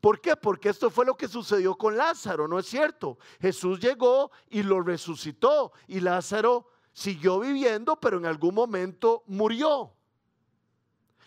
¿Por 0.00 0.20
qué? 0.20 0.36
Porque 0.36 0.68
esto 0.68 0.90
fue 0.90 1.06
lo 1.06 1.16
que 1.16 1.26
sucedió 1.26 1.74
con 1.74 1.96
Lázaro, 1.96 2.46
¿no 2.46 2.58
es 2.58 2.66
cierto? 2.66 3.18
Jesús 3.40 3.80
llegó 3.80 4.30
y 4.50 4.62
lo 4.62 4.82
resucitó 4.82 5.72
y 5.88 6.00
Lázaro 6.00 6.68
siguió 6.92 7.40
viviendo, 7.40 7.96
pero 7.98 8.18
en 8.18 8.26
algún 8.26 8.54
momento 8.54 9.24
murió. 9.26 9.95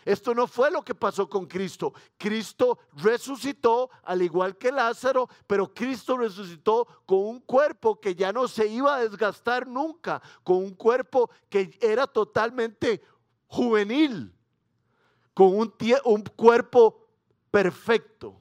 Esto 0.09 0.33
no 0.33 0.47
fue 0.47 0.71
lo 0.71 0.83
que 0.83 0.95
pasó 0.95 1.29
con 1.29 1.45
Cristo. 1.45 1.93
Cristo 2.17 2.79
resucitó 2.93 3.91
al 4.01 4.23
igual 4.23 4.57
que 4.57 4.71
Lázaro, 4.71 5.29
pero 5.45 5.71
Cristo 5.71 6.17
resucitó 6.17 6.87
con 7.05 7.19
un 7.19 7.39
cuerpo 7.41 7.99
que 7.99 8.15
ya 8.15 8.33
no 8.33 8.47
se 8.47 8.65
iba 8.65 8.95
a 8.95 9.01
desgastar 9.01 9.67
nunca, 9.67 10.19
con 10.43 10.57
un 10.57 10.73
cuerpo 10.73 11.29
que 11.47 11.77
era 11.79 12.07
totalmente 12.07 13.03
juvenil, 13.45 14.33
con 15.35 15.55
un, 15.55 15.71
un 16.05 16.23
cuerpo 16.23 17.07
perfecto. 17.51 18.35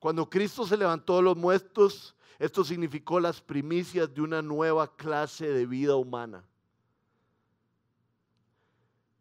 Cuando 0.00 0.28
Cristo 0.28 0.66
se 0.66 0.76
levantó 0.76 1.18
de 1.18 1.22
los 1.22 1.36
muertos, 1.36 2.16
esto 2.40 2.64
significó 2.64 3.20
las 3.20 3.40
primicias 3.40 4.12
de 4.12 4.22
una 4.22 4.42
nueva 4.42 4.96
clase 4.96 5.46
de 5.46 5.66
vida 5.66 5.94
humana. 5.94 6.44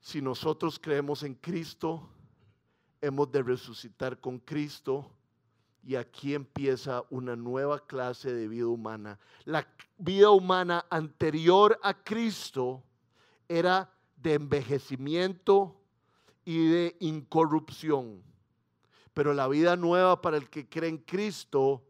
Si 0.04 0.22
nosotros 0.22 0.78
creemos 0.78 1.24
en 1.24 1.34
Cristo, 1.34 2.10
hemos 3.00 3.32
de 3.32 3.42
resucitar 3.42 4.20
con 4.20 4.38
Cristo 4.38 5.10
y 5.82 5.96
aquí 5.96 6.34
empieza 6.34 7.06
una 7.10 7.38
nueva 7.38 7.80
clase 7.80 8.34
de 8.34 8.50
vida 8.50 8.68
humana. 8.68 9.18
La 9.46 9.66
vida 9.98 10.30
humana 10.30 10.86
anterior 10.90 11.80
a 11.82 11.94
Cristo 11.94 12.84
era 13.48 13.90
de 14.18 14.34
envejecimiento 14.34 15.74
y 16.44 16.68
de 16.68 16.98
incorrupción. 17.00 18.22
Pero 19.14 19.34
la 19.34 19.48
vida 19.48 19.78
nueva 19.78 20.22
para 20.22 20.36
el 20.36 20.50
que 20.50 20.68
cree 20.68 20.90
en 20.90 20.98
Cristo 20.98 21.82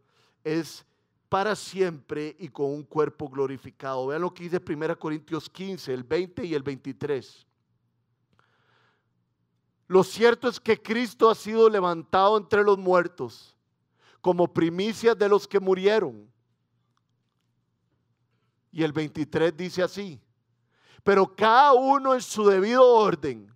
es 0.44 0.86
para 1.30 1.56
siempre 1.56 2.36
y 2.38 2.50
con 2.50 2.68
un 2.68 2.84
cuerpo 2.84 3.28
glorificado. 3.28 4.06
Vean 4.06 4.22
lo 4.22 4.32
que 4.32 4.44
dice 4.44 4.62
1 4.64 5.00
Corintios 5.00 5.50
15, 5.50 5.92
el 5.92 6.04
20 6.04 6.46
y 6.46 6.54
el 6.54 6.62
23. 6.62 7.48
Lo 9.88 10.04
cierto 10.04 10.48
es 10.48 10.60
que 10.60 10.82
Cristo 10.82 11.30
ha 11.30 11.36
sido 11.36 11.70
levantado 11.70 12.38
entre 12.38 12.64
los 12.64 12.78
muertos 12.78 13.56
como 14.22 14.52
primicia 14.52 15.14
de 15.14 15.28
los 15.28 15.48
que 15.48 15.60
murieron. 15.60 16.32
Y 18.72 18.84
el 18.84 18.92
23 18.94 19.56
dice 19.56 19.84
así, 19.84 20.20
pero 21.04 21.36
cada 21.36 21.74
uno 21.74 22.14
en 22.14 22.22
su 22.22 22.46
debido 22.46 22.88
orden. 22.88 23.54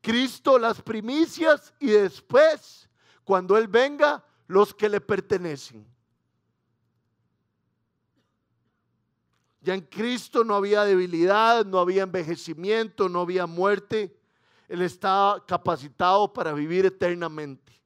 Cristo 0.00 0.58
las 0.58 0.80
primicias 0.80 1.74
y 1.78 1.88
después 1.88 2.88
cuando 3.30 3.56
Él 3.56 3.68
venga, 3.68 4.24
los 4.48 4.74
que 4.74 4.88
le 4.88 5.00
pertenecen. 5.00 5.86
Ya 9.60 9.74
en 9.74 9.82
Cristo 9.82 10.42
no 10.42 10.56
había 10.56 10.82
debilidad, 10.82 11.64
no 11.64 11.78
había 11.78 12.02
envejecimiento, 12.02 13.08
no 13.08 13.20
había 13.20 13.46
muerte. 13.46 14.19
Él 14.70 14.82
estaba 14.82 15.44
capacitado 15.44 16.32
para 16.32 16.52
vivir 16.52 16.86
eternamente. 16.86 17.78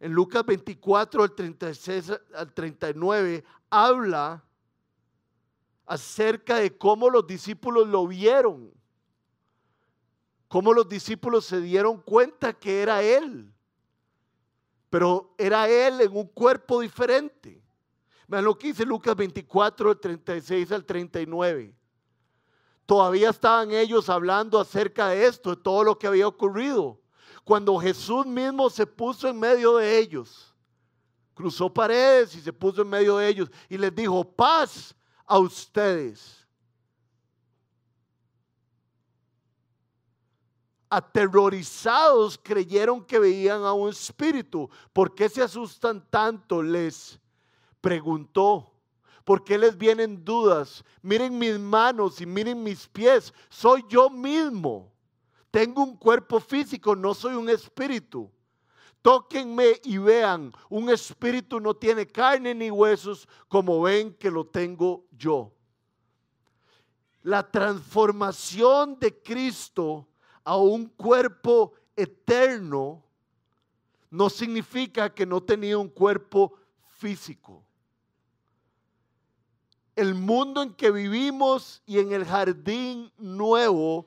En 0.00 0.12
Lucas 0.12 0.44
24, 0.44 1.22
al 1.22 1.34
36 1.34 2.12
al 2.34 2.52
39, 2.52 3.44
habla 3.70 4.44
acerca 5.86 6.56
de 6.56 6.76
cómo 6.76 7.08
los 7.08 7.26
discípulos 7.26 7.86
lo 7.86 8.06
vieron, 8.06 8.72
cómo 10.48 10.72
los 10.72 10.88
discípulos 10.88 11.44
se 11.44 11.60
dieron 11.60 12.00
cuenta 12.00 12.52
que 12.52 12.82
era 12.82 13.02
Él 13.02 13.52
pero 14.96 15.34
era 15.36 15.68
él 15.68 16.00
en 16.00 16.16
un 16.16 16.26
cuerpo 16.28 16.80
diferente. 16.80 17.62
Vean 18.28 18.44
lo 18.44 18.56
que 18.56 18.68
dice 18.68 18.84
Lucas 18.84 19.14
24, 19.14 19.98
36 19.98 20.72
al 20.72 20.84
39. 20.84 21.74
Todavía 22.86 23.30
estaban 23.30 23.72
ellos 23.72 24.08
hablando 24.08 24.60
acerca 24.60 25.08
de 25.08 25.26
esto, 25.26 25.50
de 25.50 25.56
todo 25.56 25.82
lo 25.82 25.98
que 25.98 26.06
había 26.06 26.28
ocurrido. 26.28 27.00
Cuando 27.44 27.76
Jesús 27.78 28.24
mismo 28.24 28.70
se 28.70 28.86
puso 28.86 29.28
en 29.28 29.38
medio 29.38 29.76
de 29.76 29.98
ellos, 29.98 30.54
cruzó 31.34 31.72
paredes 31.72 32.34
y 32.36 32.40
se 32.40 32.52
puso 32.52 32.82
en 32.82 32.88
medio 32.88 33.18
de 33.18 33.28
ellos 33.28 33.50
y 33.68 33.76
les 33.76 33.94
dijo, 33.94 34.24
paz 34.24 34.94
a 35.26 35.38
ustedes. 35.38 36.46
aterrorizados 40.88 42.38
creyeron 42.42 43.04
que 43.04 43.18
veían 43.18 43.62
a 43.64 43.72
un 43.72 43.90
espíritu. 43.90 44.70
¿Por 44.92 45.14
qué 45.14 45.28
se 45.28 45.42
asustan 45.42 46.04
tanto? 46.08 46.62
Les 46.62 47.18
preguntó. 47.80 48.75
¿Por 49.26 49.42
qué 49.42 49.58
les 49.58 49.76
vienen 49.76 50.24
dudas? 50.24 50.84
Miren 51.02 51.36
mis 51.36 51.58
manos 51.58 52.20
y 52.20 52.26
miren 52.26 52.62
mis 52.62 52.86
pies. 52.86 53.34
Soy 53.48 53.84
yo 53.88 54.08
mismo. 54.08 54.92
Tengo 55.50 55.82
un 55.82 55.96
cuerpo 55.96 56.38
físico, 56.38 56.94
no 56.94 57.12
soy 57.12 57.34
un 57.34 57.50
espíritu. 57.50 58.30
Tóquenme 59.02 59.80
y 59.82 59.98
vean, 59.98 60.52
un 60.68 60.90
espíritu 60.90 61.58
no 61.58 61.74
tiene 61.74 62.06
carne 62.06 62.54
ni 62.54 62.70
huesos 62.70 63.28
como 63.48 63.82
ven 63.82 64.14
que 64.14 64.30
lo 64.30 64.46
tengo 64.46 65.04
yo. 65.10 65.52
La 67.24 67.50
transformación 67.50 68.96
de 69.00 69.20
Cristo 69.24 70.06
a 70.44 70.56
un 70.56 70.86
cuerpo 70.86 71.72
eterno 71.96 73.02
no 74.08 74.30
significa 74.30 75.12
que 75.12 75.26
no 75.26 75.42
tenía 75.42 75.76
un 75.78 75.88
cuerpo 75.88 76.54
físico. 76.86 77.65
El 79.96 80.14
mundo 80.14 80.62
en 80.62 80.74
que 80.74 80.90
vivimos 80.90 81.82
y 81.86 81.98
en 81.98 82.12
el 82.12 82.24
jardín 82.24 83.10
nuevo 83.16 84.06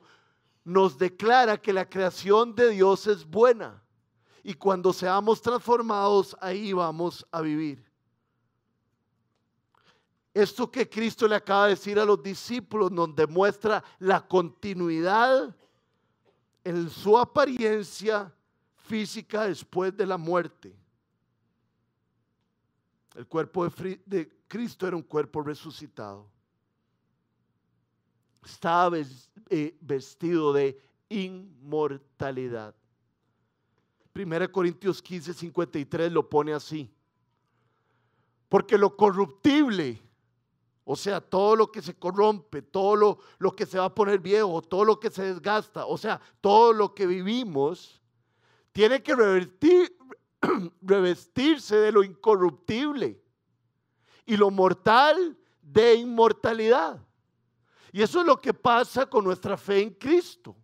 nos 0.64 0.96
declara 0.96 1.60
que 1.60 1.72
la 1.72 1.88
creación 1.88 2.54
de 2.54 2.70
Dios 2.70 3.08
es 3.08 3.24
buena. 3.24 3.82
Y 4.44 4.54
cuando 4.54 4.92
seamos 4.92 5.42
transformados, 5.42 6.36
ahí 6.40 6.72
vamos 6.72 7.26
a 7.32 7.40
vivir. 7.40 7.84
Esto 10.32 10.70
que 10.70 10.88
Cristo 10.88 11.26
le 11.26 11.34
acaba 11.34 11.64
de 11.64 11.70
decir 11.70 11.98
a 11.98 12.04
los 12.04 12.22
discípulos 12.22 12.92
nos 12.92 13.14
demuestra 13.14 13.82
la 13.98 14.26
continuidad 14.26 15.54
en 16.62 16.88
su 16.88 17.18
apariencia 17.18 18.32
física 18.76 19.46
después 19.46 19.96
de 19.96 20.06
la 20.06 20.16
muerte. 20.16 20.74
El 23.16 23.26
cuerpo 23.26 23.68
de, 24.06 24.30
Cristo 24.50 24.88
era 24.88 24.96
un 24.96 25.02
cuerpo 25.04 25.42
resucitado. 25.42 26.28
Estaba 28.44 28.98
eh, 29.48 29.76
vestido 29.80 30.52
de 30.52 30.76
inmortalidad. 31.08 32.74
1 34.12 34.50
Corintios 34.50 35.00
15, 35.00 35.34
53 35.34 36.10
lo 36.10 36.28
pone 36.28 36.52
así. 36.52 36.92
Porque 38.48 38.76
lo 38.76 38.96
corruptible 38.96 40.02
o 40.82 40.96
sea, 40.96 41.20
todo 41.20 41.54
lo 41.54 41.70
que 41.70 41.80
se 41.80 41.94
corrompe, 41.94 42.62
todo 42.62 42.96
lo, 42.96 43.18
lo, 43.38 43.54
que 43.54 43.64
se 43.64 43.78
va 43.78 43.84
a 43.84 43.94
poner 43.94 44.18
viejo, 44.18 44.60
todo 44.60 44.84
lo 44.84 44.98
que 44.98 45.08
se 45.08 45.22
desgasta, 45.22 45.86
o 45.86 45.96
sea, 45.96 46.20
todo 46.40 46.72
lo 46.72 46.92
que 46.96 47.06
vivimos, 47.06 48.02
tiene 48.72 49.00
que 49.00 49.14
revertir, 49.14 49.96
revestirse 50.82 51.76
de 51.76 51.92
lo 51.92 52.02
incorruptible 52.02 53.22
y 54.26 54.36
lo 54.36 54.50
mortal 54.50 55.36
de 55.62 55.96
inmortalidad. 55.96 57.00
Y 57.92 58.02
eso 58.02 58.20
es 58.20 58.26
lo 58.26 58.40
que 58.40 58.54
pasa 58.54 59.06
con 59.06 59.24
nuestra 59.24 59.56
fe 59.56 59.82
en 59.82 59.90
Cristo. 59.90 60.56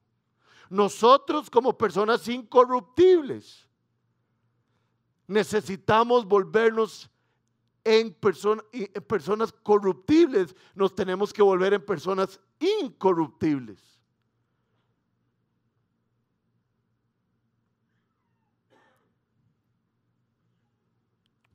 Nosotros 0.68 1.50
como 1.50 1.76
personas 1.76 2.26
incorruptibles 2.28 3.66
necesitamos 5.26 6.24
volvernos 6.24 7.10
en, 7.84 8.12
personas 8.14 9.52
corruptibles, 9.62 10.54
nos 10.74 10.94
tenemos 10.94 11.32
que 11.32 11.42
volver 11.42 11.74
en 11.74 11.84
personas 11.84 12.40
incorruptibles. 12.58 13.95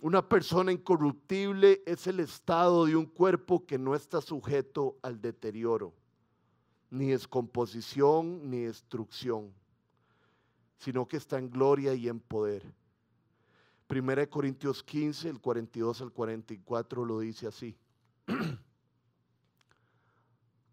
Una 0.01 0.27
persona 0.27 0.71
incorruptible 0.71 1.83
es 1.85 2.07
el 2.07 2.19
estado 2.21 2.87
de 2.87 2.95
un 2.95 3.05
cuerpo 3.05 3.67
que 3.67 3.77
no 3.77 3.93
está 3.93 4.19
sujeto 4.19 4.97
al 5.03 5.21
deterioro, 5.21 5.93
ni 6.89 7.09
descomposición, 7.09 8.49
ni 8.49 8.61
destrucción, 8.61 9.53
sino 10.79 11.07
que 11.07 11.17
está 11.17 11.37
en 11.37 11.51
gloria 11.51 11.93
y 11.93 12.09
en 12.09 12.19
poder. 12.19 12.73
1 13.87 14.27
Corintios 14.31 14.81
15, 14.81 15.29
el 15.29 15.39
42 15.39 16.01
al 16.01 16.11
44 16.11 17.05
lo 17.05 17.19
dice 17.19 17.45
así. 17.45 17.77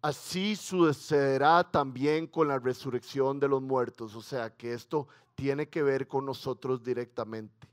Así 0.01 0.55
sucederá 0.55 1.69
también 1.69 2.25
con 2.25 2.47
la 2.47 2.57
resurrección 2.57 3.37
de 3.37 3.49
los 3.49 3.61
muertos. 3.61 4.15
O 4.15 4.21
sea 4.21 4.55
que 4.55 4.73
esto 4.73 5.09
tiene 5.35 5.67
que 5.67 5.83
ver 5.83 6.07
con 6.07 6.25
nosotros 6.25 6.81
directamente. 6.81 7.67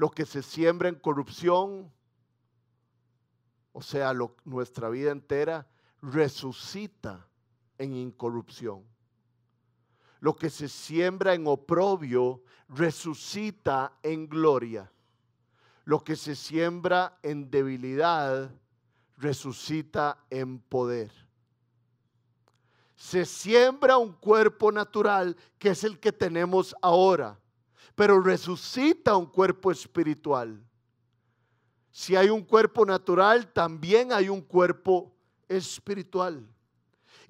Lo 0.00 0.10
que 0.10 0.24
se 0.24 0.42
siembra 0.42 0.88
en 0.88 0.94
corrupción, 0.94 1.92
o 3.70 3.82
sea, 3.82 4.14
nuestra 4.46 4.88
vida 4.88 5.10
entera, 5.10 5.68
resucita 6.00 7.28
en 7.76 7.94
incorrupción. 7.94 8.82
Lo 10.20 10.34
que 10.34 10.48
se 10.48 10.70
siembra 10.70 11.34
en 11.34 11.46
oprobio, 11.46 12.42
resucita 12.70 13.92
en 14.02 14.26
gloria. 14.26 14.90
Lo 15.84 16.02
que 16.02 16.16
se 16.16 16.34
siembra 16.34 17.18
en 17.22 17.50
debilidad, 17.50 18.50
resucita 19.18 20.24
en 20.30 20.60
poder 20.60 21.12
se 22.96 23.24
siembra 23.24 23.96
un 23.96 24.12
cuerpo 24.12 24.70
natural 24.70 25.34
que 25.58 25.70
es 25.70 25.84
el 25.84 25.98
que 25.98 26.12
tenemos 26.12 26.76
ahora, 26.82 27.39
pero 28.00 28.18
resucita 28.18 29.14
un 29.14 29.26
cuerpo 29.26 29.70
espiritual. 29.70 30.58
Si 31.90 32.16
hay 32.16 32.30
un 32.30 32.42
cuerpo 32.42 32.86
natural, 32.86 33.52
también 33.52 34.10
hay 34.10 34.30
un 34.30 34.40
cuerpo 34.40 35.14
espiritual. 35.46 36.48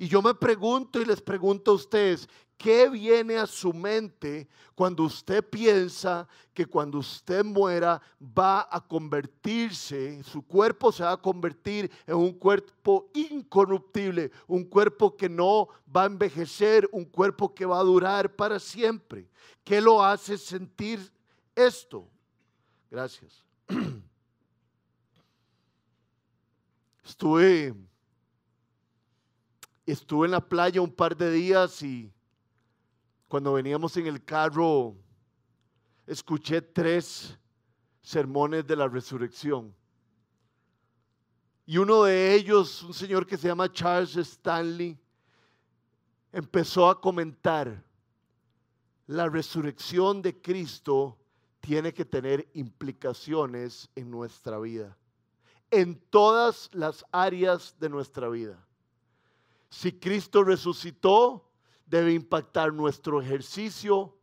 Y 0.01 0.09
yo 0.09 0.23
me 0.23 0.33
pregunto 0.33 0.99
y 0.99 1.05
les 1.05 1.21
pregunto 1.21 1.73
a 1.73 1.75
ustedes, 1.75 2.27
¿Qué 2.61 2.91
viene 2.91 3.39
a 3.39 3.47
su 3.47 3.73
mente 3.73 4.47
cuando 4.75 5.05
usted 5.05 5.43
piensa 5.43 6.29
que 6.53 6.67
cuando 6.67 6.99
usted 6.99 7.43
muera 7.43 8.03
va 8.21 8.69
a 8.71 8.87
convertirse, 8.87 10.23
su 10.23 10.43
cuerpo 10.43 10.93
se 10.93 11.03
va 11.03 11.13
a 11.13 11.17
convertir 11.17 11.91
en 12.07 12.17
un 12.17 12.35
cuerpo 12.35 13.11
incorruptible, 13.15 14.31
un 14.47 14.65
cuerpo 14.65 15.17
que 15.17 15.27
no 15.27 15.69
va 15.95 16.03
a 16.03 16.07
envejecer, 16.07 16.87
un 16.93 17.07
cuerpo 17.07 17.55
que 17.55 17.65
va 17.65 17.81
a 17.81 17.83
durar 17.83 18.37
para 18.37 18.59
siempre? 18.59 19.27
¿Qué 19.65 19.81
lo 19.81 20.05
hace 20.05 20.37
sentir 20.37 21.11
esto? 21.55 22.07
Gracias. 22.91 23.43
Estuve, 27.03 27.75
estuve 29.91 30.27
en 30.27 30.33
la 30.33 30.47
playa 30.47 30.81
un 30.81 30.93
par 30.93 31.17
de 31.17 31.31
días 31.31 31.83
y 31.83 32.13
cuando 33.29 33.53
veníamos 33.53 33.97
en 33.97 34.07
el 34.07 34.25
carro, 34.25 34.97
escuché 36.07 36.61
tres 36.61 37.39
sermones 38.03 38.67
de 38.67 38.77
la 38.77 38.89
resurrección. 38.89 39.75
Y 41.65 41.79
uno 41.79 42.03
de 42.03 42.35
ellos, 42.35 42.83
un 42.83 42.93
señor 42.93 43.27
que 43.27 43.37
se 43.37 43.47
llama 43.47 43.71
Charles 43.71 44.17
Stanley, 44.17 44.99
empezó 46.33 46.89
a 46.89 47.01
comentar, 47.01 47.85
la 49.07 49.29
resurrección 49.29 50.23
de 50.23 50.41
Cristo 50.41 51.17
tiene 51.61 51.93
que 51.93 52.05
tener 52.05 52.49
implicaciones 52.55 53.89
en 53.95 54.11
nuestra 54.11 54.59
vida, 54.59 54.97
en 55.71 56.01
todas 56.11 56.69
las 56.73 57.05
áreas 57.13 57.77
de 57.79 57.89
nuestra 57.89 58.29
vida. 58.29 58.67
Si 59.71 59.93
Cristo 59.93 60.43
resucitó, 60.43 61.49
debe 61.87 62.13
impactar 62.13 62.73
nuestro 62.73 63.23
ejercicio, 63.23 64.17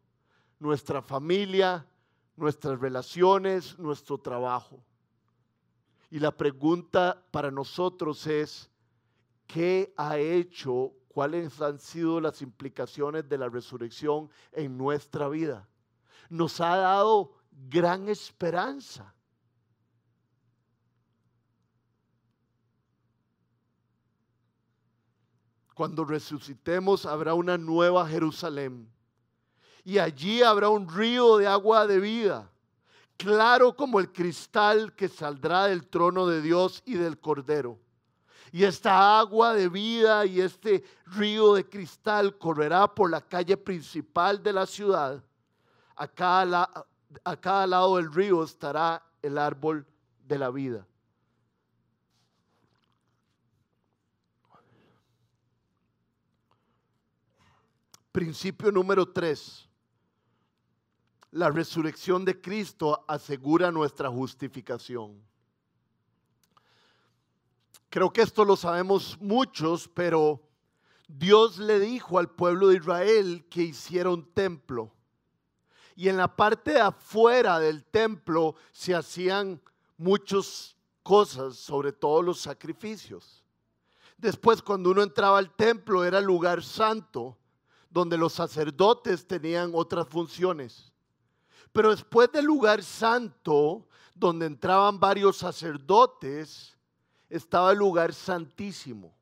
nuestra 0.60 1.02
familia, 1.02 1.88
nuestras 2.36 2.80
relaciones, 2.80 3.80
nuestro 3.80 4.18
trabajo. 4.18 4.84
Y 6.10 6.20
la 6.20 6.32
pregunta 6.36 7.22
para 7.32 7.50
nosotros 7.50 8.28
es, 8.28 8.70
¿qué 9.48 9.94
ha 9.98 10.18
hecho? 10.18 10.94
¿Cuáles 11.08 11.60
han 11.62 11.80
sido 11.80 12.22
las 12.22 12.42
implicaciones 12.42 13.28
de 13.28 13.38
la 13.38 13.50
resurrección 13.50 14.30
en 14.52 14.78
nuestra 14.78 15.28
vida? 15.30 15.68
Nos 16.30 16.62
ha 16.62 16.76
dado 16.78 17.34
gran 17.52 18.08
esperanza. 18.10 19.14
Cuando 25.78 26.04
resucitemos 26.06 27.06
habrá 27.06 27.36
una 27.36 27.56
nueva 27.56 28.08
Jerusalén. 28.08 28.92
Y 29.84 30.00
allí 30.00 30.42
habrá 30.42 30.70
un 30.70 30.90
río 30.90 31.38
de 31.38 31.46
agua 31.46 31.86
de 31.86 32.00
vida, 32.00 32.50
claro 33.16 33.76
como 33.76 34.00
el 34.00 34.12
cristal 34.12 34.96
que 34.96 35.08
saldrá 35.08 35.66
del 35.66 35.86
trono 35.86 36.26
de 36.26 36.42
Dios 36.42 36.82
y 36.84 36.96
del 36.96 37.20
Cordero. 37.20 37.78
Y 38.52 38.63
esta 38.63 39.20
agua 39.20 39.54
de 39.54 39.70
vida 39.70 40.26
y 40.26 40.42
este 40.42 40.84
río 41.06 41.54
de 41.54 41.70
cristal 41.70 42.40
correrá 42.40 42.88
por 42.88 43.12
la 43.12 43.22
calle 43.22 43.56
principal 43.56 44.42
de 44.42 44.54
la 44.54 44.66
ciudad. 44.66 45.24
A 45.96 46.08
cada, 46.08 46.88
a 47.24 47.36
cada 47.36 47.68
lado 47.68 47.98
del 47.98 48.12
río 48.12 48.44
estará 48.44 49.04
el 49.22 49.38
árbol 49.38 49.86
de 50.26 50.40
la 50.40 50.50
vida. 50.50 50.88
Principio 58.18 58.72
número 58.72 59.08
tres. 59.08 59.70
La 61.30 61.52
resurrección 61.52 62.26
de 62.26 62.42
Cristo 62.42 63.06
asegura 63.08 63.72
nuestra 63.72 64.10
justificación. 64.10 65.22
Creo 67.92 68.12
que 68.12 68.24
esto 68.24 68.44
lo 68.44 68.56
sabemos 68.56 69.20
muchos, 69.22 69.88
pero 69.88 70.42
Dios 71.08 71.60
le 71.60 71.80
dijo 71.80 72.18
al 72.18 72.32
pueblo 72.32 72.70
de 72.70 72.78
Israel 72.78 73.46
que 73.52 73.62
hiciera 73.62 74.10
un 74.10 74.26
templo. 74.34 74.92
Y 75.96 76.10
en 76.10 76.18
la 76.18 76.36
parte 76.36 76.72
de 76.72 76.82
afuera 76.82 77.60
del 77.60 77.86
templo 77.86 78.56
se 78.72 78.96
hacían 78.96 79.62
muchas 79.96 80.76
cosas, 81.04 81.56
sobre 81.56 81.92
todo 81.92 82.24
los 82.24 82.40
sacrificios. 82.40 83.44
Después, 84.18 84.64
cuando 84.64 84.90
uno 84.90 85.04
entraba 85.04 85.38
al 85.38 85.56
templo, 85.56 86.04
era 86.04 86.20
lugar 86.20 86.64
santo 86.64 87.38
donde 87.89 88.17
los 88.17 88.34
sacerdotes 88.34 89.26
tenían 89.28 89.71
otras 89.73 90.08
funciones. 90.08 90.91
Pero 91.71 91.91
después 91.91 92.32
del 92.32 92.45
lugar 92.45 92.84
santo, 92.84 93.88
donde 94.13 94.45
entraban 94.45 95.00
varios 95.00 95.38
sacerdotes, 95.38 96.78
estaba 97.30 97.71
el 97.71 97.78
lugar 97.78 98.13
santísimo, 98.13 99.15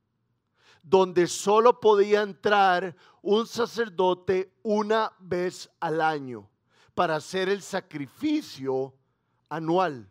donde 0.81 1.27
solo 1.27 1.79
podía 1.79 2.21
entrar 2.21 2.95
un 3.21 3.47
sacerdote 3.47 4.53
una 4.63 5.11
vez 5.19 5.69
al 5.79 6.01
año 6.01 6.49
para 6.93 7.15
hacer 7.17 7.49
el 7.49 7.61
sacrificio 7.61 8.93
anual. 9.49 10.09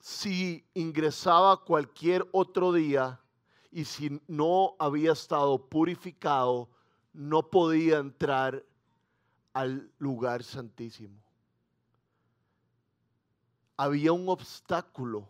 Si 0.00 0.66
ingresaba 0.74 1.64
cualquier 1.64 2.28
otro 2.32 2.72
día, 2.72 3.20
y 3.70 3.84
si 3.84 4.20
no 4.26 4.74
había 4.78 5.12
estado 5.12 5.68
purificado, 5.68 6.68
no 7.12 7.48
podía 7.48 7.98
entrar 7.98 8.64
al 9.52 9.90
lugar 9.98 10.42
santísimo. 10.42 11.16
Había 13.76 14.12
un 14.12 14.28
obstáculo 14.28 15.28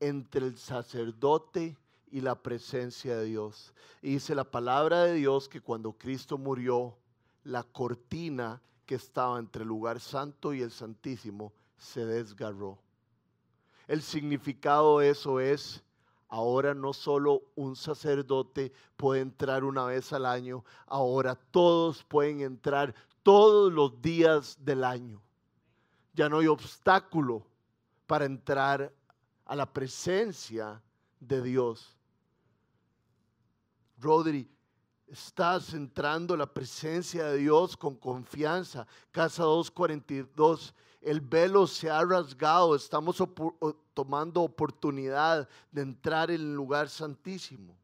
entre 0.00 0.46
el 0.46 0.58
sacerdote 0.58 1.76
y 2.10 2.20
la 2.20 2.34
presencia 2.34 3.16
de 3.16 3.24
Dios. 3.24 3.72
Y 4.02 4.14
dice 4.14 4.34
la 4.34 4.44
palabra 4.44 5.04
de 5.04 5.14
Dios 5.14 5.48
que 5.48 5.60
cuando 5.60 5.92
Cristo 5.92 6.36
murió, 6.36 6.96
la 7.44 7.62
cortina 7.62 8.60
que 8.84 8.96
estaba 8.96 9.38
entre 9.38 9.62
el 9.62 9.68
lugar 9.68 10.00
santo 10.00 10.52
y 10.52 10.60
el 10.60 10.70
santísimo 10.70 11.52
se 11.78 12.04
desgarró. 12.04 12.78
El 13.88 14.02
significado 14.02 14.98
de 14.98 15.10
eso 15.10 15.40
es 15.40 15.82
Ahora 16.32 16.72
no 16.72 16.94
solo 16.94 17.42
un 17.56 17.76
sacerdote 17.76 18.72
puede 18.96 19.20
entrar 19.20 19.64
una 19.64 19.84
vez 19.84 20.14
al 20.14 20.24
año, 20.24 20.64
ahora 20.86 21.34
todos 21.34 22.02
pueden 22.04 22.40
entrar 22.40 22.94
todos 23.22 23.70
los 23.70 24.00
días 24.00 24.56
del 24.58 24.82
año. 24.82 25.20
Ya 26.14 26.30
no 26.30 26.38
hay 26.38 26.46
obstáculo 26.46 27.46
para 28.06 28.24
entrar 28.24 28.90
a 29.44 29.54
la 29.54 29.70
presencia 29.70 30.82
de 31.20 31.42
Dios. 31.42 31.98
Rodri, 33.98 34.50
estás 35.08 35.74
entrando 35.74 36.32
a 36.32 36.38
la 36.38 36.46
presencia 36.46 37.26
de 37.26 37.36
Dios 37.36 37.76
con 37.76 37.94
confianza. 37.94 38.86
Casa 39.10 39.42
242 39.42 40.74
el 41.02 41.20
velo 41.20 41.66
se 41.66 41.90
ha 41.90 42.02
rasgado, 42.04 42.76
estamos 42.76 43.20
tomando 43.94 44.42
oportunidad 44.42 45.48
de 45.70 45.82
entrar 45.82 46.30
en 46.30 46.40
el 46.40 46.54
lugar 46.54 46.88
santísimo. 46.88 47.76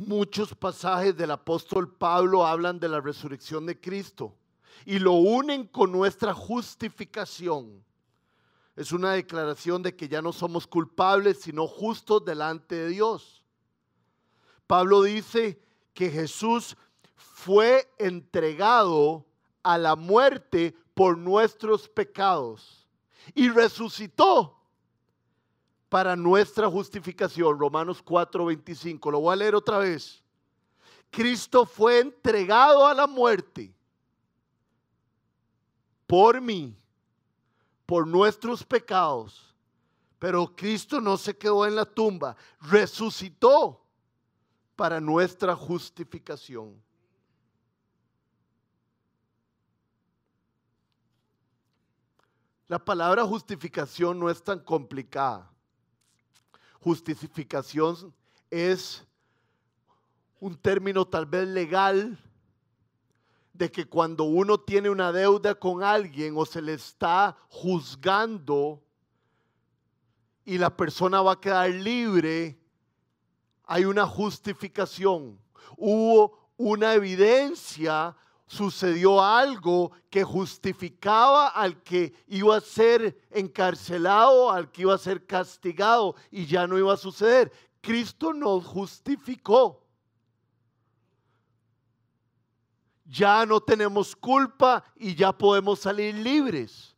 muchos 0.00 0.54
pasajes 0.54 1.16
del 1.16 1.30
apóstol 1.30 1.92
Pablo 1.92 2.46
hablan 2.46 2.80
de 2.80 2.88
la 2.88 3.00
resurrección 3.00 3.66
de 3.66 3.78
Cristo 3.78 4.34
y 4.84 4.98
lo 4.98 5.12
unen 5.12 5.66
con 5.66 5.92
nuestra 5.92 6.32
justificación. 6.32 7.84
Es 8.76 8.92
una 8.92 9.12
declaración 9.12 9.82
de 9.82 9.94
que 9.94 10.08
ya 10.08 10.22
no 10.22 10.32
somos 10.32 10.66
culpables, 10.66 11.40
sino 11.40 11.66
justos 11.66 12.24
delante 12.24 12.76
de 12.76 12.88
Dios. 12.88 13.44
Pablo 14.66 15.02
dice 15.02 15.60
que 15.92 16.08
Jesús 16.08 16.76
fue 17.14 17.90
entregado 17.98 19.26
a 19.62 19.76
la 19.76 19.96
muerte 19.96 20.74
por 21.00 21.16
nuestros 21.16 21.88
pecados 21.88 22.86
y 23.34 23.48
resucitó 23.48 24.54
para 25.88 26.14
nuestra 26.14 26.68
justificación. 26.68 27.58
Romanos 27.58 28.04
4:25. 28.04 29.10
Lo 29.10 29.20
voy 29.20 29.32
a 29.32 29.36
leer 29.36 29.54
otra 29.54 29.78
vez. 29.78 30.22
Cristo 31.10 31.64
fue 31.64 32.00
entregado 32.00 32.86
a 32.86 32.92
la 32.92 33.06
muerte 33.06 33.74
por 36.06 36.38
mí, 36.38 36.76
por 37.86 38.06
nuestros 38.06 38.62
pecados. 38.62 39.54
Pero 40.18 40.54
Cristo 40.54 41.00
no 41.00 41.16
se 41.16 41.34
quedó 41.34 41.64
en 41.64 41.76
la 41.76 41.86
tumba, 41.86 42.36
resucitó 42.60 43.82
para 44.76 45.00
nuestra 45.00 45.56
justificación. 45.56 46.78
La 52.70 52.78
palabra 52.78 53.26
justificación 53.26 54.18
no 54.18 54.30
es 54.30 54.42
tan 54.42 54.60
complicada 54.60 55.50
justificación 56.80 58.14
es 58.50 59.04
un 60.40 60.56
término 60.56 61.06
tal 61.06 61.26
vez 61.26 61.46
legal 61.46 62.18
de 63.52 63.70
que 63.70 63.84
cuando 63.86 64.24
uno 64.24 64.58
tiene 64.58 64.88
una 64.88 65.12
deuda 65.12 65.54
con 65.54 65.82
alguien 65.82 66.34
o 66.36 66.46
se 66.46 66.62
le 66.62 66.74
está 66.74 67.36
juzgando 67.48 68.82
y 70.44 70.56
la 70.56 70.74
persona 70.74 71.20
va 71.20 71.32
a 71.32 71.40
quedar 71.40 71.68
libre, 71.70 72.58
hay 73.64 73.84
una 73.84 74.06
justificación. 74.06 75.38
Hubo 75.76 76.38
una 76.56 76.94
evidencia 76.94 78.16
sucedió 78.50 79.22
algo 79.22 79.92
que 80.10 80.24
justificaba 80.24 81.46
al 81.46 81.84
que 81.84 82.12
iba 82.26 82.56
a 82.56 82.60
ser 82.60 83.16
encarcelado, 83.30 84.50
al 84.50 84.72
que 84.72 84.82
iba 84.82 84.92
a 84.92 84.98
ser 84.98 85.24
castigado 85.24 86.16
y 86.32 86.46
ya 86.46 86.66
no 86.66 86.76
iba 86.76 86.92
a 86.92 86.96
suceder. 86.96 87.52
Cristo 87.80 88.32
nos 88.32 88.66
justificó. 88.66 89.86
Ya 93.04 93.46
no 93.46 93.60
tenemos 93.60 94.16
culpa 94.16 94.82
y 94.96 95.14
ya 95.14 95.30
podemos 95.30 95.78
salir 95.78 96.16
libres. 96.16 96.96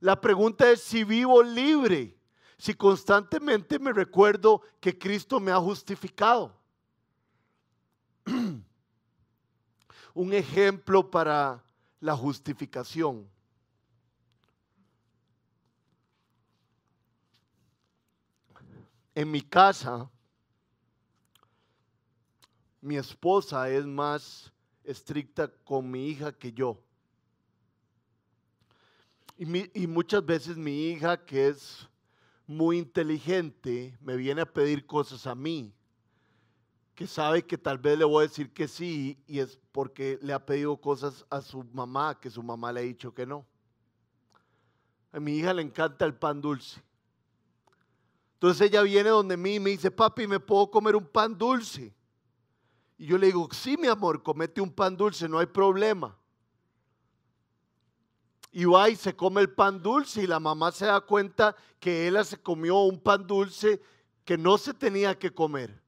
La 0.00 0.20
pregunta 0.20 0.68
es 0.68 0.82
si 0.82 1.04
vivo 1.04 1.44
libre, 1.44 2.18
si 2.58 2.74
constantemente 2.74 3.78
me 3.78 3.92
recuerdo 3.92 4.62
que 4.80 4.98
Cristo 4.98 5.38
me 5.38 5.52
ha 5.52 5.60
justificado. 5.60 6.57
Un 10.18 10.34
ejemplo 10.34 11.08
para 11.08 11.62
la 12.00 12.16
justificación. 12.16 13.24
En 19.14 19.30
mi 19.30 19.40
casa, 19.40 20.10
mi 22.80 22.96
esposa 22.96 23.70
es 23.70 23.86
más 23.86 24.52
estricta 24.82 25.46
con 25.62 25.88
mi 25.88 26.08
hija 26.08 26.32
que 26.32 26.52
yo. 26.52 26.82
Y, 29.36 29.86
muchas 29.86 30.26
veces 30.26 30.56
mi 30.56 30.88
hija, 30.88 31.24
que 31.24 31.46
es 31.46 31.88
muy 32.44 32.78
inteligente, 32.78 33.96
me 34.00 34.16
viene 34.16 34.40
a 34.40 34.52
pedir 34.52 34.84
cosas 34.84 35.28
a 35.28 35.36
mí 35.36 35.72
que 36.98 37.06
sabe 37.06 37.46
que 37.46 37.56
tal 37.56 37.78
vez 37.78 37.96
le 37.96 38.04
voy 38.04 38.24
a 38.24 38.26
decir 38.26 38.52
que 38.52 38.66
sí 38.66 39.22
y 39.28 39.38
es 39.38 39.56
porque 39.70 40.18
le 40.20 40.32
ha 40.32 40.44
pedido 40.44 40.76
cosas 40.76 41.24
a 41.30 41.40
su 41.40 41.62
mamá 41.72 42.18
que 42.18 42.28
su 42.28 42.42
mamá 42.42 42.72
le 42.72 42.80
ha 42.80 42.82
dicho 42.82 43.14
que 43.14 43.24
no. 43.24 43.46
A 45.12 45.20
mi 45.20 45.36
hija 45.36 45.54
le 45.54 45.62
encanta 45.62 46.04
el 46.04 46.16
pan 46.16 46.40
dulce. 46.40 46.82
Entonces 48.32 48.68
ella 48.68 48.82
viene 48.82 49.10
donde 49.10 49.36
mí 49.36 49.54
y 49.54 49.60
me 49.60 49.70
dice, 49.70 49.92
papi, 49.92 50.26
¿me 50.26 50.40
puedo 50.40 50.72
comer 50.72 50.96
un 50.96 51.06
pan 51.06 51.38
dulce? 51.38 51.94
Y 52.96 53.06
yo 53.06 53.16
le 53.16 53.26
digo, 53.26 53.48
sí, 53.52 53.76
mi 53.76 53.86
amor, 53.86 54.20
comete 54.20 54.60
un 54.60 54.72
pan 54.72 54.96
dulce, 54.96 55.28
no 55.28 55.38
hay 55.38 55.46
problema. 55.46 56.18
Y 58.50 58.64
va 58.64 58.90
y 58.90 58.96
se 58.96 59.14
come 59.14 59.40
el 59.40 59.50
pan 59.50 59.80
dulce 59.80 60.24
y 60.24 60.26
la 60.26 60.40
mamá 60.40 60.72
se 60.72 60.86
da 60.86 61.00
cuenta 61.00 61.54
que 61.78 62.08
ella 62.08 62.24
se 62.24 62.42
comió 62.42 62.80
un 62.80 62.98
pan 62.98 63.24
dulce 63.24 63.80
que 64.24 64.36
no 64.36 64.58
se 64.58 64.74
tenía 64.74 65.16
que 65.16 65.30
comer. 65.30 65.86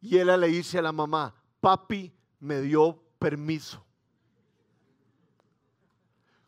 Y 0.00 0.18
ella 0.18 0.36
le 0.36 0.48
dice 0.48 0.78
a 0.78 0.82
la 0.82 0.92
mamá, 0.92 1.34
papi 1.60 2.12
me 2.40 2.60
dio 2.60 3.02
permiso. 3.18 3.84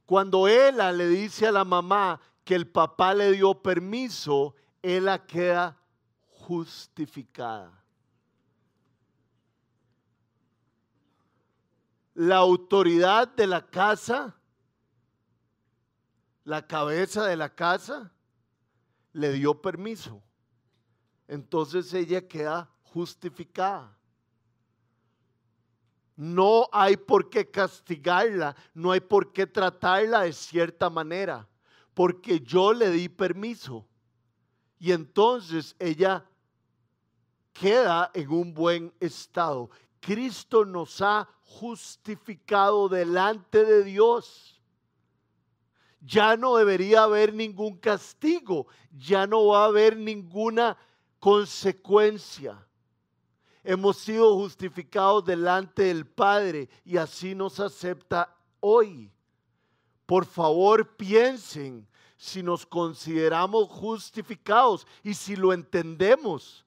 Cuando 0.07 0.49
ella 0.49 0.91
le 0.93 1.07
dice 1.09 1.47
a 1.47 1.53
la 1.53 1.65
mamá 1.65 2.21
que 2.45 2.55
el 2.55 2.67
papá 2.67 3.13
le 3.15 3.33
dio 3.33 3.55
permiso, 3.63 4.55
ella 4.83 5.27
queda 5.27 5.77
justificada. 6.29 7.85
La 12.15 12.37
autoridad 12.37 13.29
de 13.29 13.47
la 13.47 13.69
casa, 13.69 14.35
la 16.45 16.67
cabeza 16.67 17.27
de 17.27 17.37
la 17.37 17.55
casa, 17.55 18.11
le 19.13 19.33
dio 19.33 19.61
permiso. 19.61 20.23
Entonces 21.27 21.93
ella 21.93 22.27
queda 22.27 22.71
justificada. 22.93 23.97
No 26.17 26.69
hay 26.73 26.97
por 26.97 27.31
qué 27.31 27.49
castigarla, 27.49 28.57
no 28.75 28.91
hay 28.91 29.01
por 29.01 29.33
qué 29.33 29.47
tratarla 29.47 30.23
de 30.23 30.33
cierta 30.33 30.91
manera, 30.91 31.49
porque 31.95 32.41
yo 32.41 32.73
le 32.73 32.91
di 32.91 33.09
permiso. 33.09 33.87
Y 34.81 34.93
entonces 34.93 35.77
ella 35.79 36.25
queda 37.53 38.11
en 38.15 38.31
un 38.31 38.53
buen 38.53 38.93
estado. 38.99 39.71
Cristo 40.01 40.65
nos 40.65 41.01
ha 41.03 41.29
justificado 41.43 42.89
delante 42.89 43.65
de 43.65 43.85
Dios. 43.85 44.61
Ya 46.01 46.37
no 46.37 46.57
debería 46.57 47.05
haber 47.05 47.35
ningún 47.35 47.77
castigo, 47.77 48.67
ya 48.91 49.27
no 49.27 49.47
va 49.49 49.65
a 49.65 49.67
haber 49.67 49.97
ninguna 49.97 50.77
consecuencia 51.19 52.68
hemos 53.69 53.99
sido 53.99 54.35
justificados 54.35 55.27
delante 55.27 55.83
del 55.83 56.07
Padre 56.07 56.71
y 56.87 56.97
así 56.97 57.35
nos 57.35 57.61
acepta 57.61 58.35
hoy. 58.61 59.13
Por 60.07 60.25
favor, 60.25 60.97
piensen 60.97 61.87
si 62.17 62.43
nos 62.43 62.65
consideramos 62.65 63.69
justificados 63.69 64.87
y 65.03 65.13
si 65.13 65.37
lo 65.37 65.53
entendemos. 65.53 66.65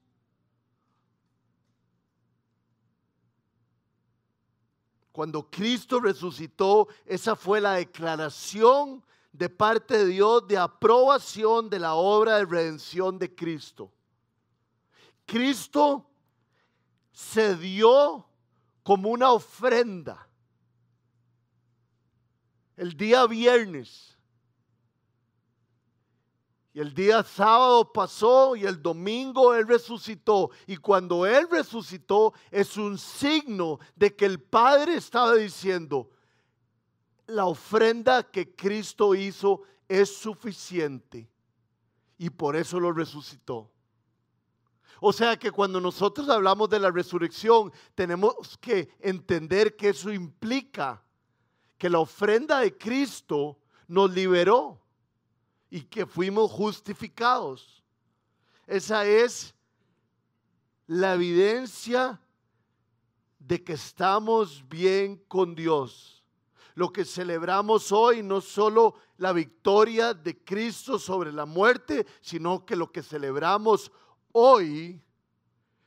Cuando 5.12 5.50
Cristo 5.50 6.00
resucitó, 6.00 6.88
esa 7.08 7.36
fue 7.36 7.60
la 7.60 7.74
declaración 7.74 9.04
de 9.32 9.50
parte 9.50 9.98
de 9.98 10.06
Dios 10.06 10.48
de 10.48 10.60
aprobación 10.60 11.68
de 11.68 11.80
la 11.80 11.96
obra 11.96 12.38
de 12.38 12.46
redención 12.46 13.18
de 13.18 13.34
Cristo. 13.34 13.92
Cristo 15.26 16.11
se 17.12 17.56
dio 17.56 18.26
como 18.84 19.10
una 19.10 19.32
ofrenda. 19.32 20.28
El 22.76 22.96
día 22.98 23.28
viernes. 23.28 24.18
Y 26.74 26.80
el 26.80 26.94
día 26.94 27.22
sábado 27.24 27.92
pasó 27.92 28.56
y 28.56 28.66
el 28.66 28.82
domingo 28.82 29.54
Él 29.54 29.68
resucitó. 29.68 30.52
Y 30.66 30.78
cuando 30.78 31.26
Él 31.26 31.48
resucitó 31.52 32.34
es 32.50 32.78
un 32.78 32.98
signo 32.98 33.80
de 33.96 34.16
que 34.16 34.26
el 34.26 34.40
Padre 34.42 34.96
estaba 34.96 35.36
diciendo, 35.36 36.10
la 37.28 37.46
ofrenda 37.46 38.24
que 38.24 38.56
Cristo 38.56 39.16
hizo 39.16 39.64
es 39.88 40.16
suficiente. 40.16 41.30
Y 42.18 42.30
por 42.30 42.56
eso 42.56 42.80
lo 42.80 42.94
resucitó. 42.94 43.70
O 45.04 45.12
sea 45.12 45.36
que 45.36 45.50
cuando 45.50 45.82
nosotros 45.82 46.30
hablamos 46.30 46.70
de 46.70 46.80
la 46.80 46.92
resurrección, 46.92 47.74
tenemos 47.96 48.56
que 48.60 48.88
entender 49.00 49.76
que 49.76 49.90
eso 49.90 50.14
implica 50.14 51.04
que 51.80 51.90
la 51.90 51.98
ofrenda 51.98 52.60
de 52.60 52.78
Cristo 52.78 53.58
nos 53.88 54.12
liberó 54.12 54.80
y 55.72 55.82
que 55.82 56.06
fuimos 56.06 56.52
justificados. 56.52 57.84
Esa 58.68 59.04
es 59.08 59.56
la 60.86 61.16
evidencia 61.16 62.22
de 63.40 63.64
que 63.64 63.74
estamos 63.74 64.64
bien 64.70 65.18
con 65.28 65.56
Dios. 65.56 66.24
Lo 66.76 66.94
que 66.94 67.06
celebramos 67.06 67.92
hoy 67.92 68.22
no 68.22 68.40
solo 68.40 68.94
la 69.18 69.34
victoria 69.34 70.14
de 70.14 70.38
Cristo 70.44 71.00
sobre 71.00 71.32
la 71.32 71.48
muerte, 71.48 72.06
sino 72.22 72.68
que 72.68 72.76
lo 72.76 72.92
que 72.92 73.02
celebramos 73.02 73.92
hoy 74.34 75.02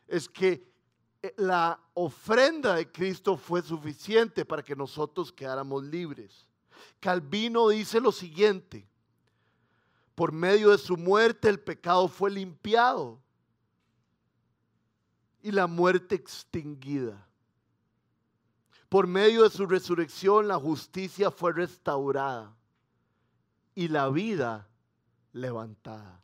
es 0.07 0.28
que 0.28 0.66
eh, 1.22 1.35
la 1.37 1.80
ofrenda 1.94 2.74
de 2.74 2.90
Cristo 2.90 3.37
fue 3.37 3.62
suficiente 3.62 4.44
para 4.44 4.62
que 4.62 4.76
nosotros 4.76 5.33
quedáramos 5.33 5.83
libres. 5.85 6.46
Calvino 7.00 7.68
dice 7.68 8.00
lo 8.00 8.12
siguiente, 8.12 8.87
por 10.14 10.33
medio 10.33 10.70
de 10.70 10.78
su 10.78 10.96
muerte 10.96 11.48
el 11.48 11.61
pecado 11.61 12.09
fue 12.09 12.30
limpiado 12.30 13.20
y 15.42 15.50
la 15.50 15.66
muerte 15.66 16.14
extinguida. 16.14 17.26
Por 18.88 19.07
medio 19.07 19.42
de 19.42 19.50
su 19.50 19.66
resurrección 19.66 20.48
la 20.48 20.59
justicia 20.59 21.30
fue 21.30 21.52
restaurada 21.52 22.57
y 23.74 23.88
la 23.88 24.09
vida 24.09 24.68
levantada. 25.33 26.23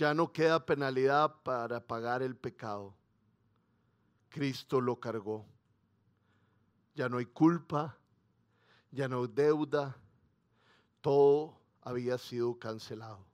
Ya 0.00 0.14
no 0.14 0.32
queda 0.32 0.64
penalidad 0.64 1.42
para 1.42 1.78
pagar 1.86 2.22
el 2.22 2.34
pecado. 2.34 2.94
Cristo 4.30 4.80
lo 4.80 4.98
cargó. 4.98 5.44
Ya 6.94 7.10
no 7.10 7.18
hay 7.18 7.26
culpa, 7.26 7.98
ya 8.90 9.08
no 9.08 9.20
hay 9.20 9.28
deuda, 9.28 9.94
todo 11.02 11.60
había 11.82 12.16
sido 12.16 12.58
cancelado. 12.58 13.26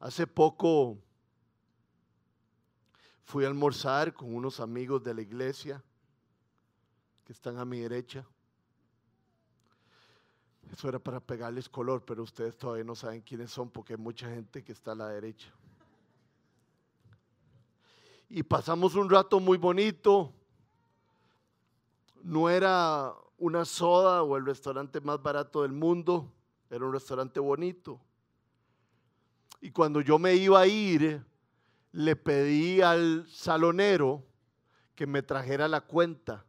Hace 0.00 0.26
poco 0.26 0.96
fui 3.24 3.44
a 3.44 3.48
almorzar 3.48 4.14
con 4.14 4.34
unos 4.34 4.60
amigos 4.60 5.04
de 5.04 5.12
la 5.12 5.20
iglesia 5.20 5.84
que 7.22 7.34
están 7.34 7.58
a 7.58 7.66
mi 7.66 7.80
derecha. 7.80 8.26
Eso 10.72 10.88
era 10.88 10.98
para 10.98 11.20
pegarles 11.20 11.68
color, 11.68 12.04
pero 12.04 12.22
ustedes 12.22 12.56
todavía 12.56 12.84
no 12.84 12.94
saben 12.94 13.22
quiénes 13.22 13.50
son 13.50 13.70
porque 13.70 13.94
hay 13.94 13.98
mucha 13.98 14.28
gente 14.28 14.62
que 14.62 14.72
está 14.72 14.92
a 14.92 14.96
la 14.96 15.08
derecha. 15.08 15.52
Y 18.28 18.42
pasamos 18.42 18.94
un 18.94 19.08
rato 19.08 19.40
muy 19.40 19.56
bonito. 19.56 20.32
No 22.22 22.50
era 22.50 23.14
una 23.38 23.64
soda 23.64 24.22
o 24.22 24.36
el 24.36 24.44
restaurante 24.44 25.00
más 25.00 25.22
barato 25.22 25.62
del 25.62 25.72
mundo, 25.72 26.30
era 26.68 26.84
un 26.84 26.92
restaurante 26.92 27.40
bonito. 27.40 28.00
Y 29.60 29.70
cuando 29.70 30.00
yo 30.00 30.18
me 30.18 30.34
iba 30.34 30.60
a 30.60 30.66
ir, 30.66 31.24
le 31.92 32.16
pedí 32.16 32.80
al 32.82 33.26
salonero 33.28 34.24
que 34.94 35.06
me 35.06 35.22
trajera 35.22 35.68
la 35.68 35.80
cuenta. 35.80 36.44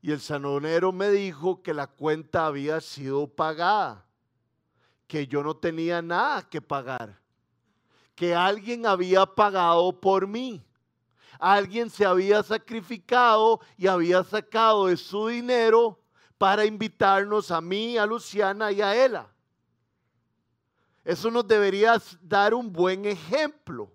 Y 0.00 0.12
el 0.12 0.20
sanonero 0.20 0.92
me 0.92 1.10
dijo 1.10 1.62
que 1.62 1.74
la 1.74 1.86
cuenta 1.86 2.46
había 2.46 2.80
sido 2.80 3.26
pagada, 3.26 4.06
que 5.06 5.26
yo 5.26 5.42
no 5.42 5.56
tenía 5.56 6.00
nada 6.02 6.48
que 6.48 6.60
pagar, 6.62 7.20
que 8.14 8.34
alguien 8.34 8.86
había 8.86 9.26
pagado 9.26 10.00
por 10.00 10.26
mí. 10.26 10.64
Alguien 11.40 11.88
se 11.88 12.04
había 12.04 12.42
sacrificado 12.42 13.60
y 13.76 13.86
había 13.86 14.24
sacado 14.24 14.86
de 14.86 14.96
su 14.96 15.28
dinero 15.28 16.00
para 16.36 16.64
invitarnos 16.64 17.50
a 17.50 17.60
mí, 17.60 17.96
a 17.96 18.06
Luciana 18.06 18.72
y 18.72 18.80
a 18.80 18.94
Ela. 18.94 19.28
Eso 21.04 21.30
nos 21.30 21.46
debería 21.46 22.00
dar 22.20 22.54
un 22.54 22.72
buen 22.72 23.04
ejemplo. 23.04 23.90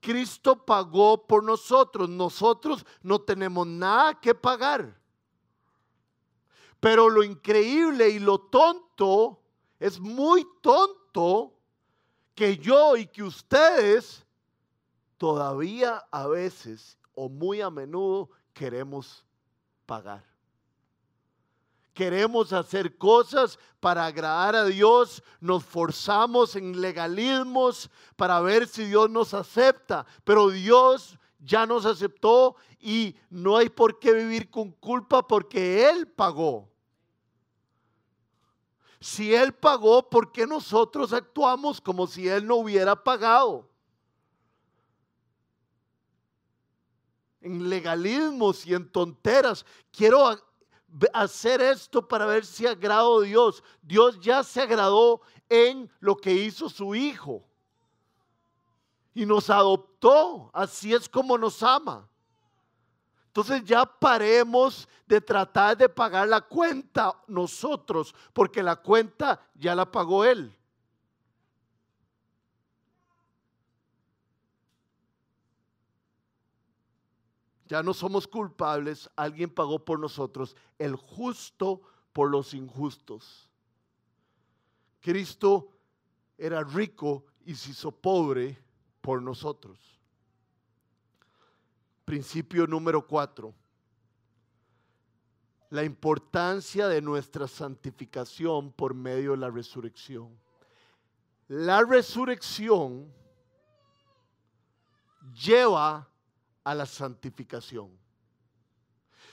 Cristo 0.00 0.64
pagó 0.64 1.26
por 1.26 1.44
nosotros. 1.44 2.08
Nosotros 2.08 2.84
no 3.02 3.20
tenemos 3.20 3.66
nada 3.66 4.18
que 4.18 4.34
pagar. 4.34 4.98
Pero 6.80 7.10
lo 7.10 7.22
increíble 7.22 8.08
y 8.08 8.18
lo 8.18 8.38
tonto 8.38 9.40
es 9.78 10.00
muy 10.00 10.46
tonto 10.62 11.54
que 12.34 12.56
yo 12.56 12.96
y 12.96 13.06
que 13.06 13.22
ustedes 13.22 14.24
todavía 15.18 16.06
a 16.10 16.26
veces 16.26 16.98
o 17.14 17.28
muy 17.28 17.60
a 17.60 17.68
menudo 17.68 18.30
queremos 18.54 19.24
pagar. 19.84 20.29
Queremos 21.94 22.52
hacer 22.52 22.96
cosas 22.96 23.58
para 23.80 24.06
agradar 24.06 24.54
a 24.54 24.64
Dios, 24.64 25.22
nos 25.40 25.64
forzamos 25.64 26.54
en 26.54 26.80
legalismos 26.80 27.90
para 28.16 28.40
ver 28.40 28.68
si 28.68 28.84
Dios 28.84 29.10
nos 29.10 29.34
acepta, 29.34 30.06
pero 30.24 30.50
Dios 30.50 31.18
ya 31.38 31.66
nos 31.66 31.86
aceptó 31.86 32.56
y 32.78 33.16
no 33.28 33.56
hay 33.56 33.68
por 33.68 33.98
qué 33.98 34.12
vivir 34.12 34.50
con 34.50 34.70
culpa 34.70 35.26
porque 35.26 35.88
Él 35.88 36.06
pagó. 36.06 36.70
Si 39.00 39.34
Él 39.34 39.54
pagó, 39.54 40.08
¿por 40.08 40.30
qué 40.30 40.46
nosotros 40.46 41.12
actuamos 41.12 41.80
como 41.80 42.06
si 42.06 42.28
Él 42.28 42.46
no 42.46 42.56
hubiera 42.56 43.02
pagado? 43.02 43.68
En 47.40 47.70
legalismos 47.70 48.66
y 48.66 48.74
en 48.74 48.86
tonteras. 48.92 49.64
Quiero 49.90 50.38
hacer 51.12 51.60
esto 51.60 52.06
para 52.06 52.26
ver 52.26 52.44
si 52.44 52.66
agrado 52.66 53.20
a 53.20 53.24
Dios. 53.24 53.62
Dios 53.82 54.18
ya 54.20 54.42
se 54.42 54.62
agradó 54.62 55.20
en 55.48 55.90
lo 56.00 56.16
que 56.16 56.32
hizo 56.32 56.68
su 56.68 56.94
Hijo. 56.94 57.44
Y 59.14 59.26
nos 59.26 59.50
adoptó. 59.50 60.50
Así 60.52 60.94
es 60.94 61.08
como 61.08 61.36
nos 61.36 61.62
ama. 61.62 62.08
Entonces 63.26 63.64
ya 63.64 63.84
paremos 63.86 64.88
de 65.06 65.20
tratar 65.20 65.76
de 65.76 65.88
pagar 65.88 66.26
la 66.26 66.40
cuenta 66.40 67.14
nosotros, 67.28 68.12
porque 68.32 68.60
la 68.60 68.74
cuenta 68.74 69.40
ya 69.54 69.74
la 69.74 69.88
pagó 69.88 70.24
Él. 70.24 70.56
Ya 77.70 77.84
no 77.84 77.94
somos 77.94 78.26
culpables, 78.26 79.08
alguien 79.14 79.48
pagó 79.48 79.84
por 79.84 80.00
nosotros, 80.00 80.56
el 80.76 80.96
justo 80.96 81.80
por 82.12 82.28
los 82.28 82.52
injustos. 82.52 83.48
Cristo 85.00 85.70
era 86.36 86.64
rico 86.64 87.26
y 87.44 87.54
se 87.54 87.70
hizo 87.70 87.92
pobre 87.92 88.60
por 89.00 89.22
nosotros. 89.22 89.78
Principio 92.04 92.66
número 92.66 93.06
cuatro. 93.06 93.54
La 95.68 95.84
importancia 95.84 96.88
de 96.88 97.00
nuestra 97.00 97.46
santificación 97.46 98.72
por 98.72 98.94
medio 98.94 99.30
de 99.30 99.36
la 99.36 99.48
resurrección. 99.48 100.36
La 101.46 101.84
resurrección 101.84 103.14
lleva 105.32 106.09
a 106.64 106.74
la 106.74 106.86
santificación. 106.86 107.90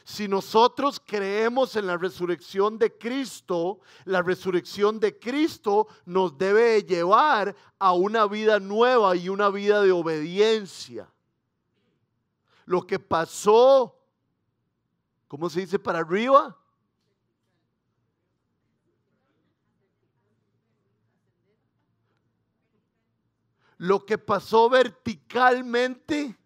Si 0.08 0.26
nosotros 0.30 1.02
creemos 1.06 1.76
en 1.76 1.86
la 1.86 1.98
resurrección 1.98 2.80
de 2.80 2.98
Cristo, 2.98 3.82
la 4.06 4.22
resurrección 4.22 5.02
de 5.02 5.20
Cristo 5.20 5.88
nos 6.06 6.38
debe 6.38 6.82
llevar 6.84 7.54
a 7.78 7.92
una 7.92 8.26
vida 8.26 8.58
nueva 8.58 9.18
y 9.18 9.28
una 9.28 9.50
vida 9.50 9.82
de 9.82 9.92
obediencia. 9.92 11.12
Lo 12.66 12.88
que 12.88 13.00
pasó, 13.00 14.00
¿cómo 15.28 15.50
se 15.50 15.60
dice 15.60 15.78
para 15.78 16.00
arriba? 16.00 16.58
Lo 23.78 24.06
que 24.06 24.18
pasó 24.18 24.70
verticalmente 24.70 26.38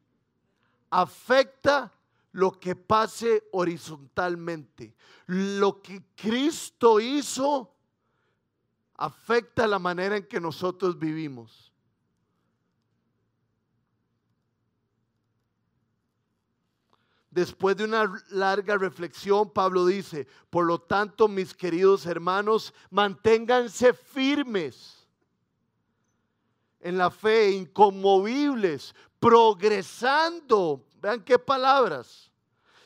afecta 0.91 1.91
lo 2.33 2.51
que 2.51 2.75
pase 2.75 3.43
horizontalmente. 3.51 4.93
Lo 5.25 5.81
que 5.81 6.03
Cristo 6.15 6.99
hizo 6.99 7.73
afecta 8.95 9.65
la 9.65 9.79
manera 9.79 10.17
en 10.17 10.27
que 10.27 10.39
nosotros 10.39 10.99
vivimos. 10.99 11.71
Después 17.31 17.77
de 17.77 17.85
una 17.85 18.11
larga 18.29 18.77
reflexión, 18.77 19.49
Pablo 19.49 19.85
dice, 19.85 20.27
por 20.49 20.65
lo 20.65 20.79
tanto, 20.79 21.29
mis 21.29 21.53
queridos 21.53 22.05
hermanos, 22.05 22.73
manténganse 22.89 23.93
firmes 23.93 25.07
en 26.81 26.97
la 26.97 27.09
fe, 27.09 27.51
inconmovibles, 27.51 28.93
progresando. 29.21 30.83
Vean 30.99 31.23
qué 31.23 31.39
palabras. 31.39 32.27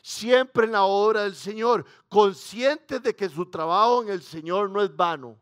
siempre 0.02 0.66
en 0.66 0.72
la 0.72 0.84
obra 0.84 1.24
del 1.24 1.34
Señor, 1.34 1.84
conscientes 2.08 3.02
de 3.02 3.16
que 3.16 3.28
su 3.28 3.44
trabajo 3.46 4.04
en 4.04 4.10
el 4.10 4.22
Señor 4.22 4.70
no 4.70 4.80
es 4.80 4.94
vano. 4.94 5.36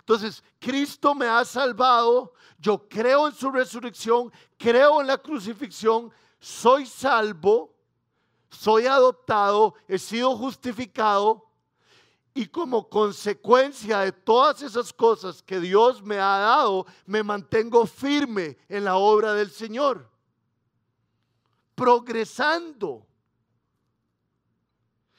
Entonces, 0.00 0.44
Cristo 0.58 1.14
me 1.14 1.24
ha 1.24 1.42
salvado, 1.46 2.34
yo 2.58 2.86
creo 2.86 3.28
en 3.28 3.34
su 3.34 3.50
resurrección, 3.50 4.30
creo 4.58 5.00
en 5.00 5.06
la 5.06 5.16
crucifixión, 5.16 6.12
soy 6.38 6.84
salvo, 6.84 7.74
soy 8.50 8.84
adoptado, 8.84 9.74
he 9.88 9.98
sido 9.98 10.36
justificado 10.36 11.42
y 12.34 12.46
como 12.46 12.88
consecuencia 12.88 14.00
de 14.00 14.12
todas 14.12 14.62
esas 14.62 14.92
cosas 14.92 15.42
que 15.42 15.60
Dios 15.60 16.02
me 16.02 16.16
ha 16.16 16.38
dado, 16.38 16.86
me 17.04 17.22
mantengo 17.22 17.86
firme 17.86 18.56
en 18.68 18.84
la 18.84 18.96
obra 18.96 19.34
del 19.34 19.50
Señor, 19.50 20.08
progresando. 21.74 23.06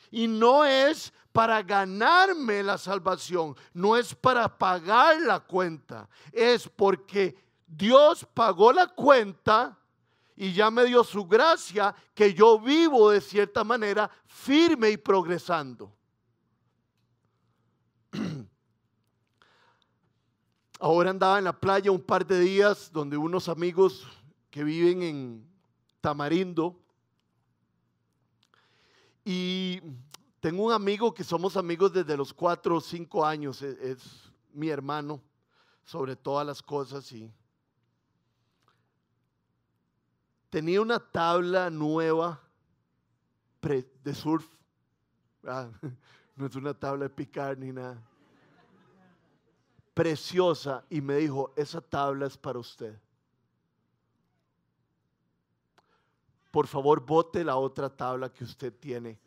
Y 0.10 0.28
no 0.28 0.66
es 0.66 1.14
para 1.32 1.62
ganarme 1.62 2.64
la 2.64 2.78
salvación, 2.78 3.56
no 3.74 3.96
es 3.96 4.14
para 4.16 4.58
pagar 4.58 5.22
la 5.22 5.40
cuenta, 5.40 6.10
es 6.32 6.68
porque 6.68 7.36
Dios 7.68 8.26
pagó 8.34 8.72
la 8.72 8.88
cuenta 8.88 9.78
y 10.36 10.54
ya 10.54 10.72
me 10.72 10.86
dio 10.86 11.04
su 11.04 11.26
gracia 11.26 11.94
que 12.14 12.34
yo 12.34 12.60
vivo 12.60 13.12
de 13.12 13.22
cierta 13.22 13.64
manera 13.64 14.10
firme 14.26 14.90
y 14.90 14.98
progresando. 14.98 15.92
Ahora 20.84 21.12
andaba 21.12 21.38
en 21.38 21.46
la 21.46 21.58
playa 21.58 21.94
un 21.94 22.02
par 22.02 22.28
de 22.28 22.38
días 22.42 22.92
donde 22.92 23.16
unos 23.16 23.48
amigos 23.48 24.06
que 24.52 24.66
viven 24.66 25.02
en 25.02 25.48
Tamarindo 26.02 26.78
y 29.24 29.80
tengo 30.42 30.66
un 30.66 30.74
amigo 30.74 31.14
que 31.14 31.24
somos 31.24 31.56
amigos 31.56 31.94
desde 31.94 32.18
los 32.18 32.34
cuatro 32.34 32.76
o 32.76 32.82
cinco 32.82 33.26
años, 33.26 33.62
es, 33.62 33.80
es 33.80 34.30
mi 34.52 34.68
hermano 34.68 35.22
sobre 35.86 36.18
todas 36.18 36.46
las 36.46 36.62
cosas 36.62 37.10
y 37.14 37.34
tenía 40.50 40.82
una 40.82 41.00
tabla 41.00 41.70
nueva 41.70 42.42
de 43.62 44.14
surf. 44.14 44.46
Ah, 45.46 45.70
no 46.36 46.46
es 46.46 46.56
una 46.58 46.74
tabla 46.74 47.06
de 47.06 47.10
picar 47.10 47.58
ni 47.58 47.72
nada 47.72 48.06
preciosa 49.94 50.84
y 50.90 51.02
me 51.02 51.16
dijo, 51.16 51.54
esa 51.56 51.82
tabla 51.82 52.28
es 52.28 52.38
para 52.38 52.60
usted. 52.60 52.98
Por 56.52 56.68
favor, 56.68 57.06
bote 57.06 57.44
la 57.44 57.56
otra 57.56 57.90
tabla 57.90 58.32
que 58.32 58.44
usted 58.44 58.74
tiene, 58.74 59.20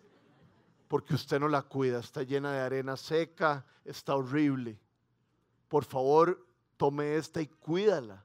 porque 0.87 1.15
usted 1.15 1.41
no 1.41 1.49
la 1.49 1.63
cuida, 1.63 1.99
está 1.99 2.23
llena 2.23 2.53
de 2.53 2.61
arena 2.61 2.97
seca, 2.97 3.67
está 3.85 4.15
horrible. 4.15 4.79
Por 5.69 5.85
favor, 5.85 6.47
tome 6.77 7.17
esta 7.17 7.41
y 7.41 7.47
cuídala. 7.47 8.25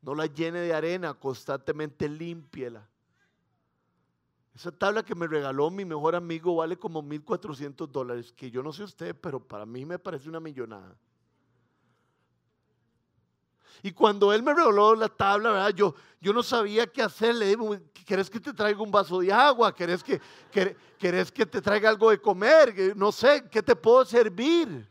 No 0.00 0.14
la 0.14 0.26
llene 0.26 0.60
de 0.60 0.74
arena, 0.74 1.14
constantemente 1.14 2.08
límpiela. 2.08 2.88
Esa 4.54 4.70
tabla 4.70 5.02
que 5.02 5.14
me 5.14 5.26
regaló 5.26 5.70
mi 5.70 5.84
mejor 5.84 6.14
amigo 6.14 6.56
vale 6.56 6.78
como 6.78 7.02
1.400 7.02 7.88
dólares, 7.88 8.32
que 8.32 8.50
yo 8.50 8.62
no 8.62 8.72
sé 8.72 8.84
usted, 8.84 9.16
pero 9.20 9.40
para 9.40 9.66
mí 9.66 9.84
me 9.84 9.98
parece 9.98 10.28
una 10.28 10.40
millonada. 10.40 10.96
Y 13.82 13.92
cuando 13.92 14.32
él 14.32 14.42
me 14.42 14.54
regaló 14.54 14.94
la 14.94 15.08
tabla, 15.08 15.50
¿verdad? 15.50 15.74
Yo, 15.74 15.94
yo 16.20 16.32
no 16.32 16.42
sabía 16.42 16.86
qué 16.86 17.02
hacer. 17.02 17.34
Le 17.34 17.54
dije, 17.56 17.82
¿querés 18.04 18.30
que 18.30 18.40
te 18.40 18.52
traiga 18.52 18.80
un 18.82 18.90
vaso 18.90 19.20
de 19.20 19.32
agua? 19.32 19.74
¿Querés 19.74 20.02
que, 20.02 20.20
¿Querés 20.98 21.30
que 21.30 21.44
te 21.46 21.60
traiga 21.60 21.90
algo 21.90 22.10
de 22.10 22.20
comer? 22.20 22.96
No 22.96 23.12
sé, 23.12 23.44
¿qué 23.50 23.62
te 23.62 23.76
puedo 23.76 24.04
servir? 24.04 24.88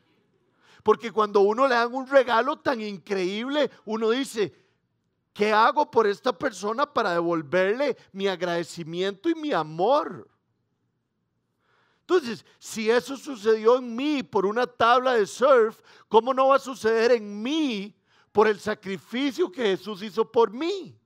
Porque 0.83 1.11
cuando 1.11 1.39
uno 1.41 1.67
le 1.67 1.75
dan 1.75 1.93
un 1.93 2.07
regalo 2.07 2.59
tan 2.59 2.81
increíble, 2.81 3.71
uno 3.85 4.09
dice, 4.09 4.53
¿qué 5.33 5.51
hago 5.51 5.89
por 5.89 6.05
esta 6.05 6.37
persona 6.37 6.85
para 6.85 7.13
devolverle 7.13 7.97
mi 8.11 8.27
agradecimiento 8.27 9.29
y 9.29 9.35
mi 9.35 9.53
amor? 9.53 10.27
Entonces, 12.01 12.45
si 12.59 12.91
eso 12.91 13.15
sucedió 13.15 13.77
en 13.77 13.95
mí 13.95 14.23
por 14.23 14.45
una 14.45 14.67
tabla 14.67 15.13
de 15.13 15.25
surf, 15.25 15.79
¿cómo 16.09 16.33
no 16.33 16.49
va 16.49 16.57
a 16.57 16.59
suceder 16.59 17.13
en 17.13 17.41
mí 17.41 17.95
por 18.33 18.47
el 18.47 18.59
sacrificio 18.59 19.49
que 19.49 19.63
Jesús 19.63 20.01
hizo 20.01 20.29
por 20.29 20.51
mí. 20.51 20.99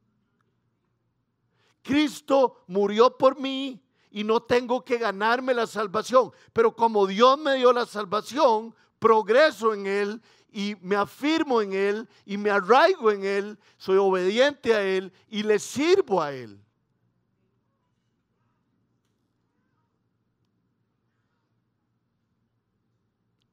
Cristo 1.83 2.63
murió 2.67 3.15
por 3.15 3.37
mí 3.39 3.83
y 4.09 4.23
no 4.23 4.41
tengo 4.41 4.83
que 4.83 4.97
ganarme 4.97 5.53
la 5.53 5.67
salvación. 5.67 6.31
Pero 6.53 6.73
como 6.75 7.05
Dios 7.05 7.37
me 7.37 7.55
dio 7.55 7.73
la 7.73 7.85
salvación, 7.85 8.73
progreso 8.97 9.73
en 9.73 9.85
Él 9.85 10.21
y 10.51 10.75
me 10.81 10.95
afirmo 10.95 11.61
en 11.61 11.73
Él 11.73 12.09
y 12.25 12.37
me 12.37 12.49
arraigo 12.49 13.11
en 13.11 13.25
Él, 13.25 13.59
soy 13.77 13.97
obediente 13.97 14.73
a 14.73 14.81
Él 14.81 15.11
y 15.29 15.43
le 15.43 15.59
sirvo 15.59 16.21
a 16.21 16.33
Él. 16.33 16.59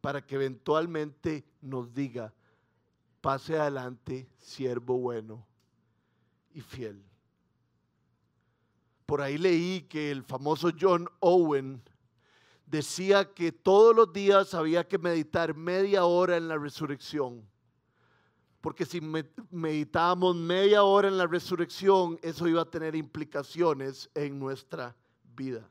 Para 0.01 0.25
que 0.25 0.37
eventualmente 0.37 1.45
nos 1.61 1.93
diga, 1.93 2.33
pase 3.25 3.59
adelante, 3.59 4.29
siervo 4.37 4.99
bueno 4.99 5.47
y 6.53 6.61
fiel. 6.61 7.03
Por 9.07 9.23
ahí 9.23 9.39
leí 9.39 9.81
que 9.89 10.11
el 10.11 10.23
famoso 10.23 10.69
John 10.79 11.09
Owen 11.21 11.83
decía 12.67 13.33
que 13.33 13.51
todos 13.51 13.97
los 13.97 14.13
días 14.13 14.53
había 14.53 14.87
que 14.87 14.99
meditar 14.99 15.55
media 15.55 16.05
hora 16.05 16.37
en 16.37 16.49
la 16.49 16.59
resurrección. 16.59 17.49
Porque 18.61 18.85
si 18.85 19.01
meditábamos 19.01 20.37
media 20.37 20.83
hora 20.83 21.09
en 21.09 21.17
la 21.17 21.27
resurrección, 21.27 22.19
eso 22.21 22.47
iba 22.47 22.61
a 22.61 22.71
tener 22.71 22.95
implicaciones 22.95 24.11
en 24.15 24.39
nuestra 24.39 24.95
vida. 25.35 25.67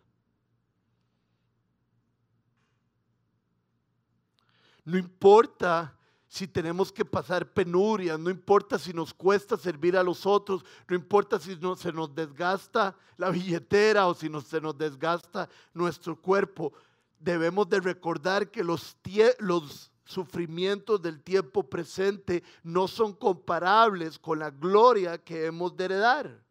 No 4.85 4.97
importa 4.97 5.95
si 6.33 6.47
tenemos 6.47 6.91
que 6.91 7.05
pasar 7.05 7.45
penurias, 7.45 8.19
no 8.19 8.31
importa 8.31 8.79
si 8.79 8.91
nos 8.91 9.13
cuesta 9.13 9.55
servir 9.55 9.95
a 9.95 10.01
los 10.01 10.25
otros, 10.25 10.65
no 10.87 10.95
importa 10.95 11.39
si 11.39 11.55
no, 11.57 11.75
se 11.75 11.93
nos 11.93 12.15
desgasta 12.15 12.97
la 13.17 13.29
billetera 13.29 14.07
o 14.07 14.15
si 14.15 14.31
se 14.41 14.59
nos 14.59 14.75
desgasta 14.75 15.47
nuestro 15.75 16.19
cuerpo, 16.19 16.73
debemos 17.19 17.69
de 17.69 17.79
recordar 17.79 18.49
que 18.49 18.63
los, 18.63 18.97
los 19.37 19.91
sufrimientos 20.05 20.99
del 21.03 21.21
tiempo 21.21 21.69
presente 21.69 22.43
no 22.63 22.87
son 22.87 23.13
comparables 23.13 24.17
con 24.17 24.39
la 24.39 24.49
gloria 24.49 25.19
que 25.19 25.45
hemos 25.45 25.77
de 25.77 25.85
heredar 25.85 26.43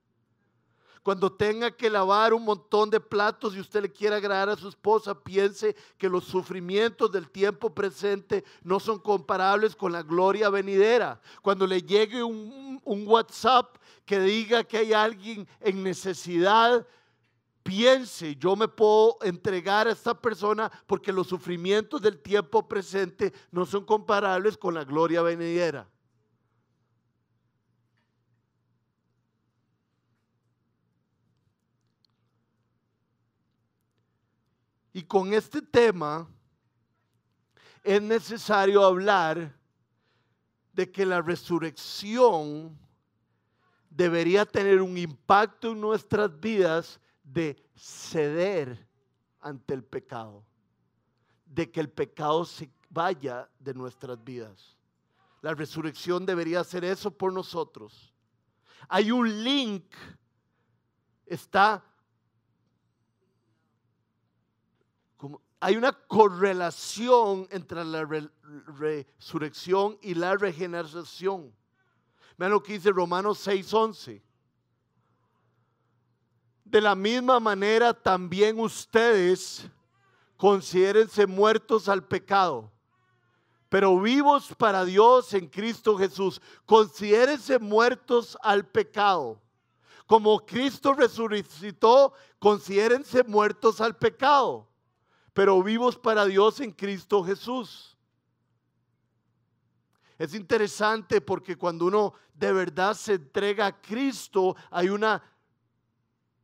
cuando 1.02 1.32
tenga 1.32 1.70
que 1.70 1.90
lavar 1.90 2.32
un 2.32 2.44
montón 2.44 2.88
de 2.88 3.00
platos 3.00 3.56
y 3.56 3.60
usted 3.60 3.82
le 3.82 3.92
quiera 3.92 4.16
agradar 4.16 4.50
a 4.50 4.56
su 4.56 4.68
esposa, 4.68 5.18
piense 5.18 5.74
que 5.98 6.08
los 6.08 6.24
sufrimientos 6.24 7.10
del 7.10 7.28
tiempo 7.28 7.74
presente 7.74 8.44
no 8.62 8.78
son 8.78 9.00
comparables 9.00 9.74
con 9.74 9.92
la 9.92 10.02
gloria 10.02 10.48
venidera. 10.48 11.20
Cuando 11.42 11.66
le 11.66 11.82
llegue 11.82 12.22
un, 12.22 12.80
un 12.84 13.08
WhatsApp 13.08 13.76
que 14.04 14.20
diga 14.20 14.62
que 14.62 14.78
hay 14.78 14.92
alguien 14.92 15.48
en 15.60 15.82
necesidad, 15.82 16.86
piense, 17.64 18.36
yo 18.36 18.54
me 18.54 18.68
puedo 18.68 19.18
entregar 19.22 19.88
a 19.88 19.92
esta 19.92 20.14
persona 20.14 20.70
porque 20.86 21.12
los 21.12 21.26
sufrimientos 21.26 22.00
del 22.00 22.20
tiempo 22.20 22.68
presente 22.68 23.32
no 23.50 23.66
son 23.66 23.84
comparables 23.84 24.56
con 24.56 24.74
la 24.74 24.84
gloria 24.84 25.22
venidera. 25.22 25.88
Y 34.92 35.02
con 35.02 35.32
este 35.32 35.62
tema 35.62 36.28
es 37.82 38.00
necesario 38.00 38.84
hablar 38.84 39.56
de 40.72 40.90
que 40.90 41.04
la 41.04 41.20
resurrección 41.20 42.78
debería 43.88 44.46
tener 44.46 44.80
un 44.80 44.96
impacto 44.96 45.72
en 45.72 45.80
nuestras 45.80 46.38
vidas 46.40 47.00
de 47.22 47.62
ceder 47.74 48.86
ante 49.40 49.74
el 49.74 49.84
pecado, 49.84 50.44
de 51.44 51.70
que 51.70 51.80
el 51.80 51.90
pecado 51.90 52.44
se 52.44 52.70
vaya 52.88 53.48
de 53.58 53.74
nuestras 53.74 54.22
vidas. 54.22 54.76
La 55.40 55.54
resurrección 55.54 56.24
debería 56.24 56.60
hacer 56.60 56.84
eso 56.84 57.10
por 57.10 57.32
nosotros. 57.32 58.12
Hay 58.88 59.10
un 59.10 59.42
link, 59.42 59.84
está 61.26 61.84
hay 65.62 65.76
una 65.76 65.92
correlación 65.92 67.46
entre 67.52 67.84
la 67.84 68.04
resurrección 68.66 69.96
y 70.02 70.14
la 70.14 70.36
regeneración. 70.36 71.54
Vean 72.36 72.50
lo 72.50 72.60
que 72.60 72.72
dice 72.72 72.90
Romanos 72.90 73.46
6:11. 73.46 74.20
De 76.64 76.80
la 76.80 76.96
misma 76.96 77.38
manera 77.38 77.94
también 77.94 78.58
ustedes 78.58 79.64
considérense 80.36 81.28
muertos 81.28 81.88
al 81.88 82.02
pecado, 82.02 82.68
pero 83.68 83.96
vivos 84.00 84.52
para 84.58 84.84
Dios 84.84 85.32
en 85.32 85.46
Cristo 85.46 85.96
Jesús. 85.96 86.42
Considérense 86.66 87.60
muertos 87.60 88.36
al 88.42 88.66
pecado. 88.66 89.40
Como 90.08 90.44
Cristo 90.44 90.92
resucitó, 90.92 92.14
considérense 92.40 93.22
muertos 93.22 93.80
al 93.80 93.96
pecado, 93.96 94.66
pero 95.32 95.62
vivos 95.62 95.96
para 95.96 96.24
Dios 96.26 96.60
en 96.60 96.72
Cristo 96.72 97.24
Jesús. 97.24 97.96
Es 100.18 100.34
interesante 100.34 101.20
porque 101.20 101.56
cuando 101.56 101.86
uno 101.86 102.14
de 102.34 102.52
verdad 102.52 102.94
se 102.94 103.14
entrega 103.14 103.66
a 103.66 103.80
Cristo, 103.80 104.54
hay 104.70 104.88
una 104.88 105.22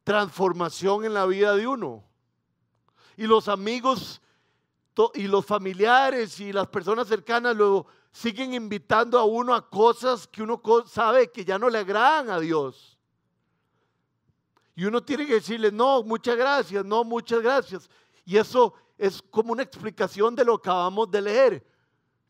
transformación 0.05 1.05
en 1.05 1.15
la 1.15 1.27
vida 1.27 1.55
de 1.55 1.67
uno. 1.67 2.05
Y 3.17 3.27
los 3.27 3.49
amigos 3.49 4.21
y 5.15 5.29
los 5.29 5.47
familiares 5.47 6.41
y 6.41 6.53
las 6.53 6.67
personas 6.69 7.07
cercanas 7.07 7.55
luego 7.55 7.87
siguen 8.11 8.55
invitando 8.55 9.19
a 9.19 9.25
uno 9.25 9.55
a 9.55 9.69
cosas 9.69 10.27
que 10.27 10.43
uno 10.43 10.61
sabe 10.87 11.31
que 11.31 11.45
ya 11.45 11.59
no 11.59 11.69
le 11.69 11.79
agradan 11.79 12.31
a 12.31 12.41
Dios. 12.41 12.99
Y 14.75 14.85
uno 14.85 15.03
tiene 15.03 15.27
que 15.27 15.35
decirle, 15.35 15.71
no, 15.71 16.03
muchas 16.03 16.37
gracias, 16.37 16.85
no, 16.85 17.05
muchas 17.05 17.41
gracias. 17.43 17.91
Y 18.29 18.37
eso 18.37 18.75
es 18.99 19.23
como 19.23 19.53
una 19.53 19.63
explicación 19.63 20.37
de 20.37 20.45
lo 20.45 20.61
que 20.61 20.69
acabamos 20.69 21.11
de 21.11 21.23
leer. 21.23 21.67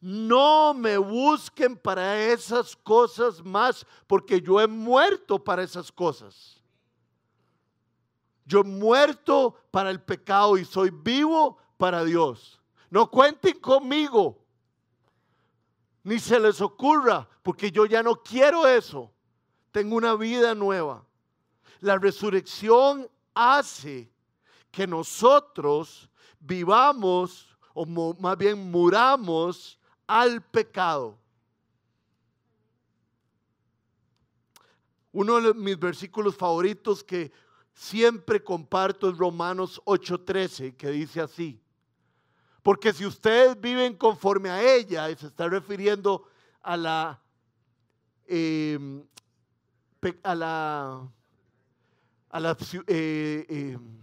No 0.01 0.73
me 0.73 0.97
busquen 0.97 1.77
para 1.77 2.23
esas 2.23 2.77
cosas 2.77 3.45
más, 3.45 3.85
porque 4.07 4.41
yo 4.41 4.61
he 4.61 4.69
muerto 4.69 5.43
para 5.43 5.65
esas 5.65 5.91
cosas. 5.91 6.63
Yo 8.47 8.61
he 8.61 8.63
muerto 8.63 9.57
para 9.73 9.91
el 9.91 10.01
pecado 10.01 10.57
y 10.57 10.65
soy 10.65 10.91
vivo 10.91 11.59
para 11.77 12.05
Dios. 12.05 12.63
No 12.91 13.11
cuenten 13.11 13.59
conmigo, 13.59 14.39
ni 16.05 16.21
se 16.21 16.39
les 16.39 16.61
ocurra, 16.61 17.29
porque 17.43 17.73
yo 17.73 17.87
ya 17.87 18.05
no 18.05 18.23
quiero 18.23 18.69
eso. 18.69 19.11
Tengo 19.73 19.97
una 19.97 20.15
vida 20.15 20.55
nueva. 20.55 21.05
La 21.81 21.99
resurrección 21.99 23.11
hace 23.35 24.09
que 24.71 24.87
nosotros 24.87 26.09
vivamos, 26.41 27.57
o 27.75 27.87
más 27.87 28.37
bien 28.37 28.71
muramos 28.71 29.79
al 30.07 30.43
pecado. 30.43 31.19
Uno 35.13 35.41
de 35.41 35.55
mis 35.55 35.79
versículos 35.79 36.37
favoritos 36.37 37.03
que 37.03 37.33
siempre 37.73 38.43
comparto 38.43 39.09
el 39.09 39.17
Romanos 39.17 39.81
8:13, 39.85 40.77
que 40.77 40.91
dice 40.91 41.21
así. 41.21 41.61
Porque 42.63 42.93
si 42.93 43.07
ustedes 43.07 43.59
viven 43.61 43.97
conforme 43.97 44.51
a 44.51 44.63
ella, 44.63 45.11
y 45.11 45.17
se 45.17 45.29
está 45.29 45.49
refiriendo 45.49 46.29
a 46.63 46.77
la, 46.77 47.23
em, 48.27 49.03
a 50.23 50.35
la, 50.35 51.09
a 52.31 52.41
la, 52.41 52.57
eh, 52.87 53.47
em, 53.49 53.99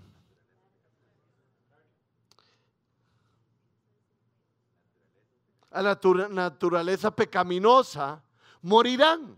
a 5.75 5.81
la 5.81 5.99
naturaleza 6.29 7.13
pecaminosa, 7.13 8.23
morirán. 8.61 9.37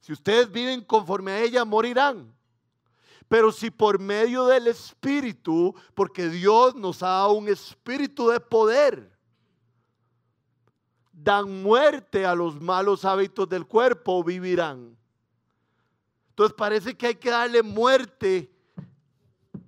Si 0.00 0.12
ustedes 0.12 0.52
viven 0.52 0.82
conforme 0.84 1.32
a 1.32 1.40
ella, 1.40 1.64
morirán. 1.64 2.30
Pero 3.26 3.50
si 3.50 3.70
por 3.70 3.98
medio 3.98 4.46
del 4.46 4.66
Espíritu, 4.66 5.74
porque 5.94 6.28
Dios 6.28 6.74
nos 6.74 7.02
ha 7.02 7.08
dado 7.08 7.32
un 7.32 7.48
espíritu 7.48 8.28
de 8.28 8.38
poder, 8.38 9.10
dan 11.10 11.62
muerte 11.62 12.26
a 12.26 12.34
los 12.34 12.60
malos 12.60 13.04
hábitos 13.06 13.48
del 13.48 13.66
cuerpo, 13.66 14.22
vivirán. 14.22 14.94
Entonces 16.28 16.54
parece 16.54 16.94
que 16.94 17.06
hay 17.06 17.14
que 17.14 17.30
darle 17.30 17.62
muerte, 17.62 18.52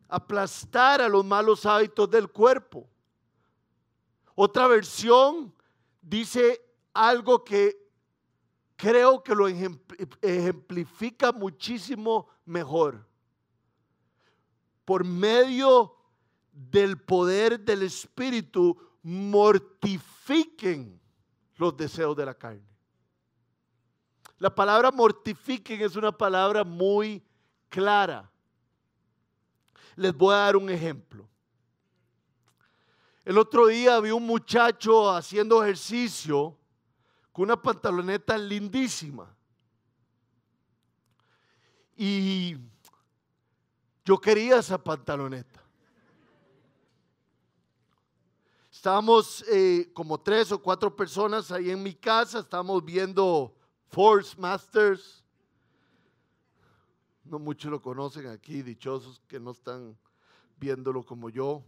aplastar 0.06 1.00
a 1.00 1.08
los 1.08 1.24
malos 1.24 1.64
hábitos 1.64 2.10
del 2.10 2.28
cuerpo. 2.28 2.86
Otra 4.40 4.68
versión 4.68 5.52
dice 6.00 6.64
algo 6.94 7.44
que 7.44 7.76
creo 8.76 9.20
que 9.20 9.34
lo 9.34 9.48
ejemplifica 9.48 11.32
muchísimo 11.32 12.28
mejor 12.44 13.04
por 14.84 15.02
medio 15.02 15.96
del 16.52 17.02
poder 17.02 17.58
del 17.58 17.82
Espíritu, 17.82 18.78
mortifiquen 19.02 21.00
los 21.56 21.76
deseos 21.76 22.16
de 22.16 22.26
la 22.26 22.34
carne. 22.34 22.62
La 24.38 24.54
palabra 24.54 24.92
mortifiquen 24.92 25.80
es 25.80 25.96
una 25.96 26.12
palabra 26.12 26.62
muy 26.62 27.24
clara. 27.68 28.30
Les 29.96 30.14
voy 30.16 30.32
a 30.32 30.38
dar 30.38 30.56
un 30.56 30.70
ejemplo. 30.70 31.28
El 33.28 33.36
otro 33.36 33.66
día 33.66 34.00
vi 34.00 34.10
un 34.10 34.24
muchacho 34.24 35.10
haciendo 35.10 35.62
ejercicio 35.62 36.56
con 37.30 37.44
una 37.44 37.60
pantaloneta 37.60 38.38
lindísima. 38.38 39.36
Y 41.94 42.56
yo 44.02 44.18
quería 44.18 44.60
esa 44.60 44.82
pantaloneta. 44.82 45.62
Estábamos 48.72 49.44
eh, 49.50 49.90
como 49.92 50.18
tres 50.18 50.50
o 50.50 50.62
cuatro 50.62 50.96
personas 50.96 51.52
ahí 51.52 51.68
en 51.68 51.82
mi 51.82 51.92
casa, 51.92 52.38
estábamos 52.38 52.82
viendo 52.82 53.54
Force 53.88 54.34
Masters. 54.40 55.22
No 57.24 57.38
muchos 57.38 57.70
lo 57.70 57.82
conocen 57.82 58.28
aquí, 58.28 58.62
dichosos 58.62 59.20
que 59.28 59.38
no 59.38 59.50
están 59.50 59.98
viéndolo 60.56 61.04
como 61.04 61.28
yo. 61.28 61.62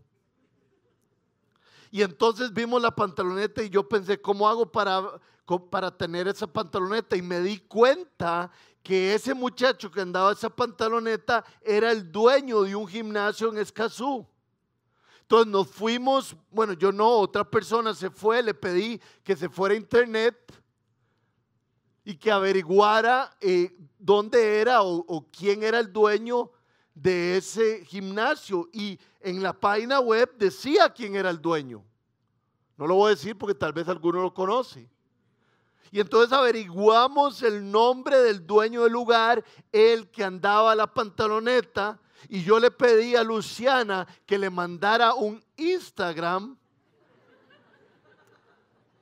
Y 1.90 2.02
entonces 2.02 2.52
vimos 2.52 2.80
la 2.80 2.94
pantaloneta 2.94 3.62
y 3.62 3.70
yo 3.70 3.88
pensé, 3.88 4.20
¿cómo 4.20 4.48
hago 4.48 4.70
para, 4.70 5.20
para 5.70 5.96
tener 5.96 6.28
esa 6.28 6.46
pantaloneta? 6.46 7.16
Y 7.16 7.22
me 7.22 7.40
di 7.40 7.58
cuenta 7.58 8.50
que 8.82 9.14
ese 9.14 9.34
muchacho 9.34 9.90
que 9.90 10.00
andaba 10.00 10.32
esa 10.32 10.50
pantaloneta 10.50 11.44
era 11.62 11.90
el 11.90 12.10
dueño 12.10 12.62
de 12.62 12.76
un 12.76 12.86
gimnasio 12.86 13.50
en 13.50 13.58
Escazú. 13.58 14.26
Entonces 15.22 15.52
nos 15.52 15.68
fuimos, 15.68 16.36
bueno, 16.50 16.72
yo 16.72 16.92
no, 16.92 17.08
otra 17.08 17.48
persona 17.48 17.94
se 17.94 18.10
fue, 18.10 18.42
le 18.42 18.54
pedí 18.54 19.00
que 19.22 19.36
se 19.36 19.48
fuera 19.48 19.74
a 19.74 19.78
internet 19.78 20.36
y 22.04 22.16
que 22.16 22.30
averiguara 22.30 23.36
eh, 23.40 23.76
dónde 23.98 24.60
era 24.60 24.82
o, 24.82 25.04
o 25.06 25.26
quién 25.30 25.62
era 25.62 25.78
el 25.78 25.92
dueño 25.92 26.50
de 26.94 27.36
ese 27.36 27.84
gimnasio. 27.84 28.68
Y 28.72 28.98
en 29.20 29.42
la 29.42 29.52
página 29.52 30.00
web 30.00 30.30
decía 30.36 30.90
quién 30.90 31.16
era 31.16 31.30
el 31.30 31.40
dueño. 31.40 31.84
No 32.76 32.86
lo 32.86 32.94
voy 32.94 33.08
a 33.08 33.14
decir 33.14 33.36
porque 33.36 33.54
tal 33.54 33.72
vez 33.72 33.88
alguno 33.88 34.22
lo 34.22 34.32
conoce. 34.32 34.88
Y 35.92 36.00
entonces 36.00 36.32
averiguamos 36.32 37.42
el 37.42 37.68
nombre 37.70 38.18
del 38.18 38.46
dueño 38.46 38.84
del 38.84 38.92
lugar, 38.92 39.44
el 39.72 40.08
que 40.10 40.22
andaba 40.22 40.74
la 40.74 40.86
pantaloneta. 40.86 41.98
Y 42.28 42.42
yo 42.42 42.60
le 42.60 42.70
pedí 42.70 43.16
a 43.16 43.24
Luciana 43.24 44.06
que 44.24 44.38
le 44.38 44.50
mandara 44.50 45.14
un 45.14 45.42
Instagram 45.56 46.56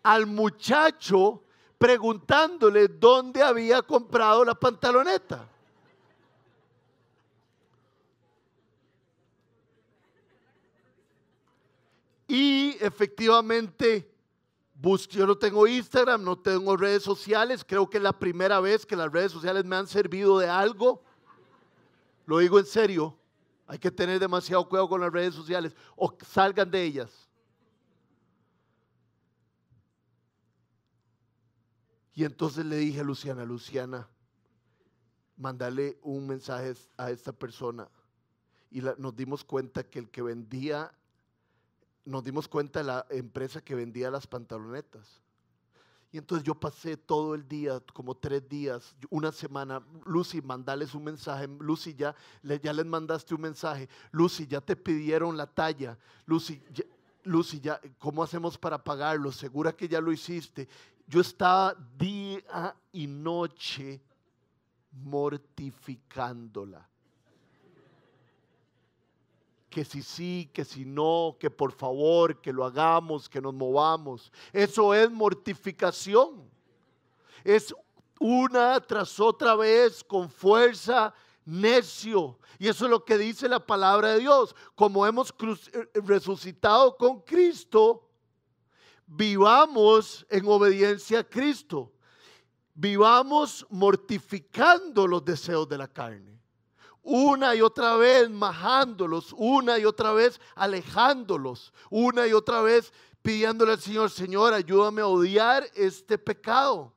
al 0.02 0.26
muchacho 0.26 1.42
preguntándole 1.76 2.88
dónde 2.88 3.42
había 3.42 3.82
comprado 3.82 4.44
la 4.44 4.54
pantaloneta. 4.54 5.48
Y 12.28 12.76
efectivamente 12.80 14.08
yo 15.08 15.26
no 15.26 15.36
tengo 15.36 15.66
Instagram, 15.66 16.22
no 16.22 16.38
tengo 16.38 16.76
redes 16.76 17.02
sociales. 17.02 17.64
Creo 17.66 17.88
que 17.88 17.96
es 17.96 18.02
la 18.02 18.16
primera 18.16 18.60
vez 18.60 18.86
que 18.86 18.94
las 18.94 19.10
redes 19.10 19.32
sociales 19.32 19.64
me 19.64 19.74
han 19.74 19.88
servido 19.88 20.38
de 20.38 20.48
algo. 20.48 21.02
Lo 22.26 22.38
digo 22.38 22.58
en 22.58 22.66
serio. 22.66 23.18
Hay 23.66 23.78
que 23.78 23.90
tener 23.90 24.20
demasiado 24.20 24.68
cuidado 24.68 24.88
con 24.88 25.00
las 25.00 25.12
redes 25.12 25.34
sociales 25.34 25.74
o 25.96 26.16
salgan 26.24 26.70
de 26.70 26.84
ellas. 26.84 27.28
Y 32.14 32.24
entonces 32.24 32.64
le 32.64 32.76
dije 32.76 33.00
a 33.00 33.04
Luciana, 33.04 33.44
Luciana, 33.44 34.08
mándale 35.36 35.98
un 36.02 36.26
mensaje 36.26 36.74
a 36.96 37.10
esta 37.10 37.32
persona. 37.32 37.88
Y 38.70 38.80
nos 38.80 39.14
dimos 39.14 39.44
cuenta 39.44 39.82
que 39.84 39.98
el 39.98 40.10
que 40.10 40.22
vendía 40.22 40.92
nos 42.08 42.24
dimos 42.24 42.48
cuenta 42.48 42.80
de 42.80 42.86
la 42.86 43.06
empresa 43.10 43.60
que 43.60 43.74
vendía 43.74 44.10
las 44.10 44.26
pantalonetas. 44.26 45.20
Y 46.10 46.16
entonces 46.16 46.42
yo 46.42 46.54
pasé 46.54 46.96
todo 46.96 47.34
el 47.34 47.46
día, 47.46 47.80
como 47.92 48.14
tres 48.16 48.48
días, 48.48 48.96
una 49.10 49.30
semana. 49.30 49.82
Lucy, 50.06 50.40
mandales 50.40 50.94
un 50.94 51.04
mensaje. 51.04 51.46
Lucy, 51.60 51.94
ya, 51.94 52.14
ya 52.42 52.72
les 52.72 52.86
mandaste 52.86 53.34
un 53.34 53.42
mensaje. 53.42 53.90
Lucy, 54.10 54.46
ya 54.46 54.62
te 54.62 54.74
pidieron 54.74 55.36
la 55.36 55.46
talla. 55.46 55.98
Lucy, 56.24 56.62
Lucy, 57.24 57.60
ya, 57.60 57.78
¿cómo 57.98 58.22
hacemos 58.22 58.56
para 58.56 58.82
pagarlo? 58.82 59.30
Segura 59.30 59.76
que 59.76 59.86
ya 59.86 60.00
lo 60.00 60.10
hiciste. 60.10 60.66
Yo 61.06 61.20
estaba 61.20 61.76
día 61.98 62.74
y 62.90 63.06
noche 63.06 64.00
mortificándola 64.92 66.88
que 69.78 69.84
si 69.84 70.02
sí, 70.02 70.50
que 70.52 70.64
si 70.64 70.84
no, 70.84 71.36
que 71.38 71.50
por 71.50 71.70
favor, 71.70 72.40
que 72.40 72.52
lo 72.52 72.64
hagamos, 72.64 73.28
que 73.28 73.40
nos 73.40 73.54
movamos. 73.54 74.32
Eso 74.52 74.92
es 74.92 75.08
mortificación. 75.08 76.50
Es 77.44 77.72
una 78.18 78.80
tras 78.80 79.20
otra 79.20 79.54
vez 79.54 80.02
con 80.02 80.28
fuerza 80.28 81.14
necio. 81.44 82.40
Y 82.58 82.66
eso 82.66 82.86
es 82.86 82.90
lo 82.90 83.04
que 83.04 83.16
dice 83.16 83.48
la 83.48 83.64
palabra 83.64 84.14
de 84.14 84.18
Dios. 84.18 84.56
Como 84.74 85.06
hemos 85.06 85.32
eh, 85.72 85.88
resucitado 86.02 86.96
con 86.96 87.20
Cristo, 87.20 88.10
vivamos 89.06 90.26
en 90.28 90.44
obediencia 90.48 91.20
a 91.20 91.24
Cristo. 91.24 91.92
Vivamos 92.74 93.64
mortificando 93.70 95.06
los 95.06 95.24
deseos 95.24 95.68
de 95.68 95.78
la 95.78 95.86
carne 95.86 96.37
una 97.02 97.54
y 97.54 97.62
otra 97.62 97.96
vez 97.96 98.28
majándolos, 98.28 99.34
una 99.36 99.78
y 99.78 99.84
otra 99.84 100.12
vez 100.12 100.40
alejándolos, 100.54 101.72
una 101.90 102.26
y 102.26 102.32
otra 102.32 102.60
vez 102.62 102.92
pidiéndole 103.22 103.72
al 103.72 103.80
Señor, 103.80 104.10
Señor, 104.10 104.54
ayúdame 104.54 105.02
a 105.02 105.06
odiar 105.06 105.64
este 105.74 106.18
pecado. 106.18 106.92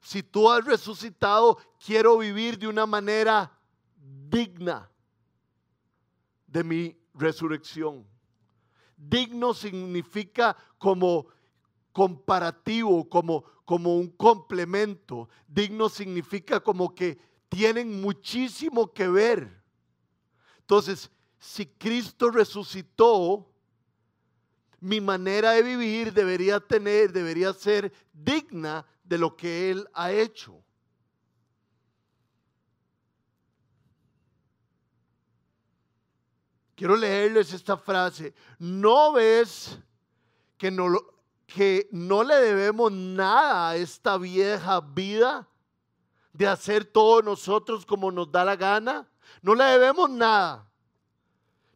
Si 0.00 0.22
tú 0.22 0.50
has 0.50 0.64
resucitado, 0.64 1.58
quiero 1.84 2.18
vivir 2.18 2.58
de 2.58 2.68
una 2.68 2.86
manera 2.86 3.52
digna 4.28 4.88
de 6.46 6.62
mi 6.62 6.96
resurrección. 7.14 8.06
Digno 8.96 9.52
significa 9.52 10.56
como 10.78 11.26
comparativo, 11.92 13.08
como, 13.08 13.42
como 13.64 13.96
un 13.96 14.08
complemento. 14.10 15.28
Digno 15.48 15.88
significa 15.88 16.60
como 16.60 16.94
que 16.94 17.18
tienen 17.48 18.00
muchísimo 18.00 18.92
que 18.92 19.08
ver. 19.08 19.62
Entonces, 20.60 21.10
si 21.38 21.66
Cristo 21.66 22.30
resucitó, 22.30 23.48
mi 24.80 25.00
manera 25.00 25.52
de 25.52 25.62
vivir 25.62 26.12
debería 26.12 26.60
tener, 26.60 27.12
debería 27.12 27.52
ser 27.52 27.92
digna 28.12 28.84
de 29.02 29.18
lo 29.18 29.36
que 29.36 29.70
Él 29.70 29.88
ha 29.94 30.12
hecho. 30.12 30.62
Quiero 36.74 36.94
leerles 36.94 37.52
esta 37.54 37.76
frase. 37.78 38.34
¿No 38.58 39.14
ves 39.14 39.78
que 40.58 40.70
no, 40.70 40.88
que 41.46 41.88
no 41.90 42.22
le 42.22 42.34
debemos 42.34 42.92
nada 42.92 43.70
a 43.70 43.76
esta 43.76 44.18
vieja 44.18 44.80
vida? 44.80 45.48
De 46.36 46.46
hacer 46.46 46.84
todo 46.84 47.22
nosotros 47.22 47.86
como 47.86 48.10
nos 48.10 48.30
da 48.30 48.44
la 48.44 48.56
gana. 48.56 49.08
No 49.42 49.54
le 49.54 49.64
debemos 49.64 50.10
nada, 50.10 50.68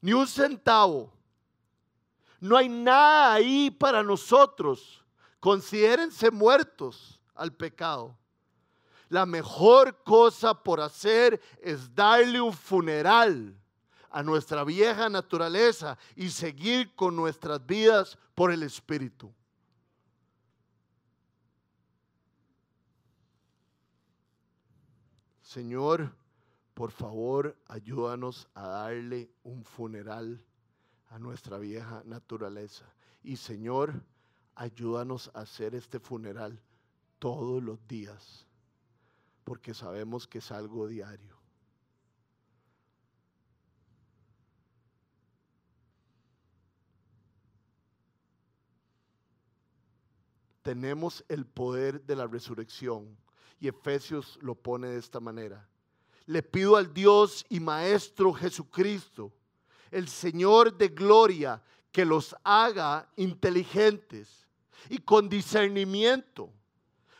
ni 0.01 0.13
un 0.13 0.27
centavo. 0.27 1.13
No 2.39 2.57
hay 2.57 2.69
nada 2.69 3.35
ahí 3.35 3.71
para 3.71 4.03
nosotros. 4.03 5.05
Considérense 5.39 6.31
muertos 6.31 7.21
al 7.35 7.53
pecado. 7.53 8.17
La 9.09 9.27
mejor 9.27 10.03
cosa 10.05 10.55
por 10.55 10.81
hacer 10.81 11.41
es 11.61 11.95
darle 11.95 12.41
un 12.41 12.53
funeral 12.53 13.57
a 14.11 14.23
nuestra 14.23 14.65
vieja 14.65 15.09
naturaleza 15.09 15.99
y 16.17 16.31
seguir 16.31 16.95
con 16.95 17.17
nuestras 17.17 17.65
vidas 17.65 18.19
por 18.35 18.53
el 18.53 18.63
Espíritu. 18.63 19.33
Señor, 25.51 26.15
por 26.75 26.93
favor, 26.93 27.57
ayúdanos 27.67 28.49
a 28.55 28.69
darle 28.69 29.33
un 29.43 29.65
funeral 29.65 30.41
a 31.09 31.19
nuestra 31.19 31.59
vieja 31.59 32.05
naturaleza. 32.05 32.85
Y 33.25 33.37
Señor, 33.37 34.01
ayúdanos 34.55 35.29
a 35.35 35.41
hacer 35.41 35.75
este 35.75 35.99
funeral 35.99 36.63
todos 37.19 37.61
los 37.61 37.85
días, 37.89 38.47
porque 39.43 39.75
sabemos 39.75 40.29
que 40.29 40.39
es 40.39 40.53
algo 40.53 40.87
diario. 40.87 41.37
Tenemos 50.63 51.25
el 51.27 51.45
poder 51.45 52.07
de 52.07 52.15
la 52.15 52.29
resurrección 52.29 53.19
y 53.61 53.69
Efesios 53.69 54.39
lo 54.41 54.55
pone 54.55 54.89
de 54.89 54.99
esta 54.99 55.21
manera. 55.21 55.69
Le 56.25 56.43
pido 56.43 56.77
al 56.77 56.93
Dios 56.93 57.45
y 57.49 57.61
Maestro 57.61 58.33
Jesucristo, 58.33 59.33
el 59.91 60.09
Señor 60.09 60.77
de 60.77 60.89
gloria, 60.89 61.63
que 61.93 62.05
los 62.05 62.35
haga 62.43 63.09
inteligentes 63.17 64.49
y 64.89 64.99
con 64.99 65.29
discernimiento 65.29 66.53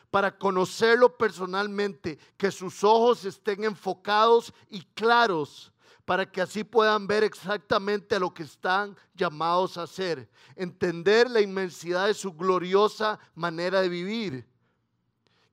para 0.09 0.37
conocerlo 0.37 1.17
personalmente, 1.17 2.17
que 2.37 2.51
sus 2.51 2.83
ojos 2.83 3.23
estén 3.25 3.63
enfocados 3.63 4.53
y 4.69 4.81
claros 4.93 5.71
para 6.05 6.29
que 6.29 6.41
así 6.41 6.63
puedan 6.63 7.05
ver 7.05 7.23
exactamente 7.23 8.19
lo 8.19 8.33
que 8.33 8.43
están 8.43 8.97
llamados 9.13 9.77
a 9.77 9.83
hacer, 9.83 10.29
entender 10.55 11.29
la 11.29 11.41
inmensidad 11.41 12.07
de 12.07 12.13
su 12.13 12.33
gloriosa 12.33 13.19
manera 13.35 13.81
de 13.81 13.89
vivir 13.89 14.50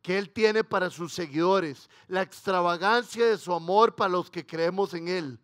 que 0.02 0.18
Él 0.18 0.30
tiene 0.30 0.64
para 0.64 0.90
sus 0.90 1.12
seguidores, 1.12 1.88
la 2.06 2.22
extravagancia 2.22 3.26
de 3.26 3.38
su 3.38 3.52
amor 3.52 3.94
para 3.94 4.10
los 4.10 4.30
que 4.30 4.46
creemos 4.46 4.94
en 4.94 5.08
Él. 5.08 5.40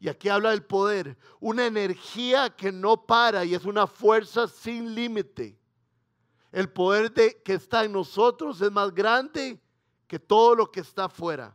Y 0.00 0.08
aquí 0.08 0.28
habla 0.28 0.50
del 0.50 0.64
poder, 0.64 1.16
una 1.40 1.66
energía 1.66 2.50
que 2.50 2.70
no 2.70 3.04
para 3.04 3.44
y 3.44 3.54
es 3.54 3.64
una 3.64 3.86
fuerza 3.86 4.46
sin 4.46 4.94
límite. 4.94 5.58
El 6.52 6.70
poder 6.70 7.12
de, 7.12 7.42
que 7.42 7.54
está 7.54 7.84
en 7.84 7.92
nosotros 7.92 8.60
es 8.60 8.70
más 8.70 8.94
grande 8.94 9.60
que 10.06 10.18
todo 10.18 10.54
lo 10.54 10.70
que 10.70 10.80
está 10.80 11.04
afuera. 11.04 11.54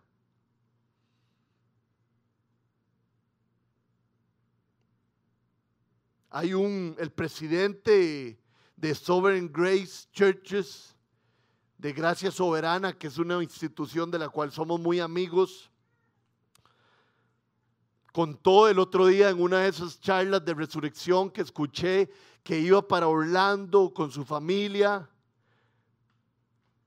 Hay 6.29 6.53
un, 6.53 6.95
el 6.99 7.11
presidente 7.11 8.39
de 8.75 8.95
Sovereign 8.95 9.51
Grace 9.53 10.07
Churches, 10.11 10.95
de 11.83 11.91
Gracia 11.91 12.31
Soberana, 12.31 12.93
que 12.93 13.07
es 13.07 13.17
una 13.17 13.43
institución 13.43 14.09
de 14.09 14.17
la 14.17 14.29
cual 14.29 14.53
somos 14.53 14.79
muy 14.79 15.01
amigos, 15.01 15.69
contó 18.13 18.69
el 18.69 18.79
otro 18.79 19.07
día 19.07 19.29
en 19.29 19.41
una 19.41 19.59
de 19.59 19.67
esas 19.67 19.99
charlas 19.99 20.45
de 20.45 20.53
resurrección 20.53 21.29
que 21.29 21.41
escuché 21.41 22.09
que 22.41 22.57
iba 22.57 22.87
para 22.87 23.09
Orlando 23.09 23.93
con 23.93 24.11
su 24.11 24.23
familia 24.23 25.09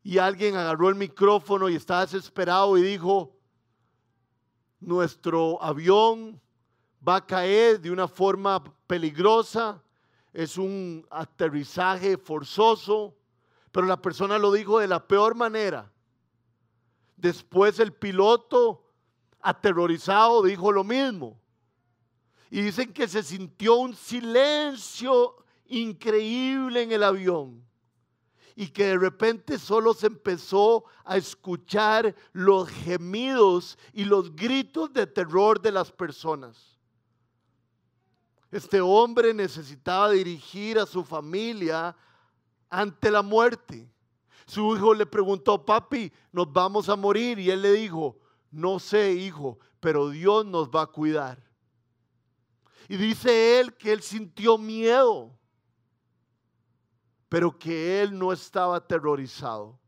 y 0.03 0.17
alguien 0.17 0.57
agarró 0.57 0.89
el 0.89 0.95
micrófono 0.95 1.69
y 1.69 1.75
estaba 1.75 2.07
desesperado 2.07 2.79
y 2.79 2.83
dijo, 2.83 3.37
nuestro 4.81 5.63
avión 5.63 6.41
va 7.07 7.17
a 7.17 7.27
caer 7.27 7.83
de 7.83 7.91
una 7.91 8.09
forma 8.09 8.65
peligrosa, 8.87 9.83
es 10.33 10.57
un 10.57 11.07
aterrizaje 11.11 12.17
forzoso, 12.17 13.15
pero 13.77 13.87
la 13.87 14.01
persona 14.01 14.39
lo 14.39 14.53
dijo 14.53 14.79
de 14.79 14.89
la 14.89 15.07
peor 15.07 15.35
manera. 15.35 15.93
Después 17.15 17.79
el 17.79 17.93
piloto, 17.93 18.91
aterrorizado, 19.43 20.43
dijo 20.43 20.73
lo 20.73 20.83
mismo. 20.83 21.39
Y 22.51 22.63
dicen 22.63 22.91
que 22.95 23.07
se 23.07 23.23
sintió 23.23 23.75
un 23.75 23.95
silencio 23.95 25.45
increíble 25.67 26.85
en 26.85 26.93
el 26.93 27.03
avión. 27.03 27.63
Y 28.55 28.69
que 28.69 28.87
de 28.87 28.97
repente 28.97 29.59
solo 29.59 29.93
se 29.93 30.07
empezó 30.07 30.87
a 31.05 31.19
escuchar 31.19 32.15
los 32.33 32.71
gemidos 32.71 33.77
y 33.93 34.07
los 34.07 34.35
gritos 34.35 34.91
de 34.95 35.07
terror 35.07 35.61
de 35.61 35.73
las 35.73 35.93
personas. 35.93 36.79
Este 38.51 38.81
hombre 38.81 39.35
necesitaba 39.35 40.13
dirigir 40.13 40.79
a 40.79 40.87
su 40.87 41.05
familia 41.05 41.95
ante 42.71 43.11
la 43.11 43.23
muerte. 43.23 43.91
Su 44.47 44.77
hijo 44.77 44.95
le 44.95 45.07
preguntó, 45.07 45.65
papi, 45.65 46.13
¿nos 46.33 46.53
vamos 46.53 46.89
a 46.89 46.97
morir? 46.97 47.39
Y 47.39 47.51
él 47.51 47.63
le 47.63 47.73
dijo, 47.73 48.19
no 48.51 48.79
sé, 48.79 49.13
hijo, 49.13 49.59
pero 49.81 50.09
Dios 50.11 50.47
nos 50.47 50.69
va 50.69 50.83
a 50.83 50.87
cuidar. 50.87 51.43
Y 52.89 52.97
dice 52.97 53.59
él 53.59 53.75
que 53.77 53.93
él 53.93 54.03
sintió 54.03 54.57
miedo. 54.57 55.37
pero 57.29 57.59
que 57.59 58.03
él 58.03 58.17
no 58.17 58.33
estaba 58.33 58.77
aterrorizado. 58.77 59.79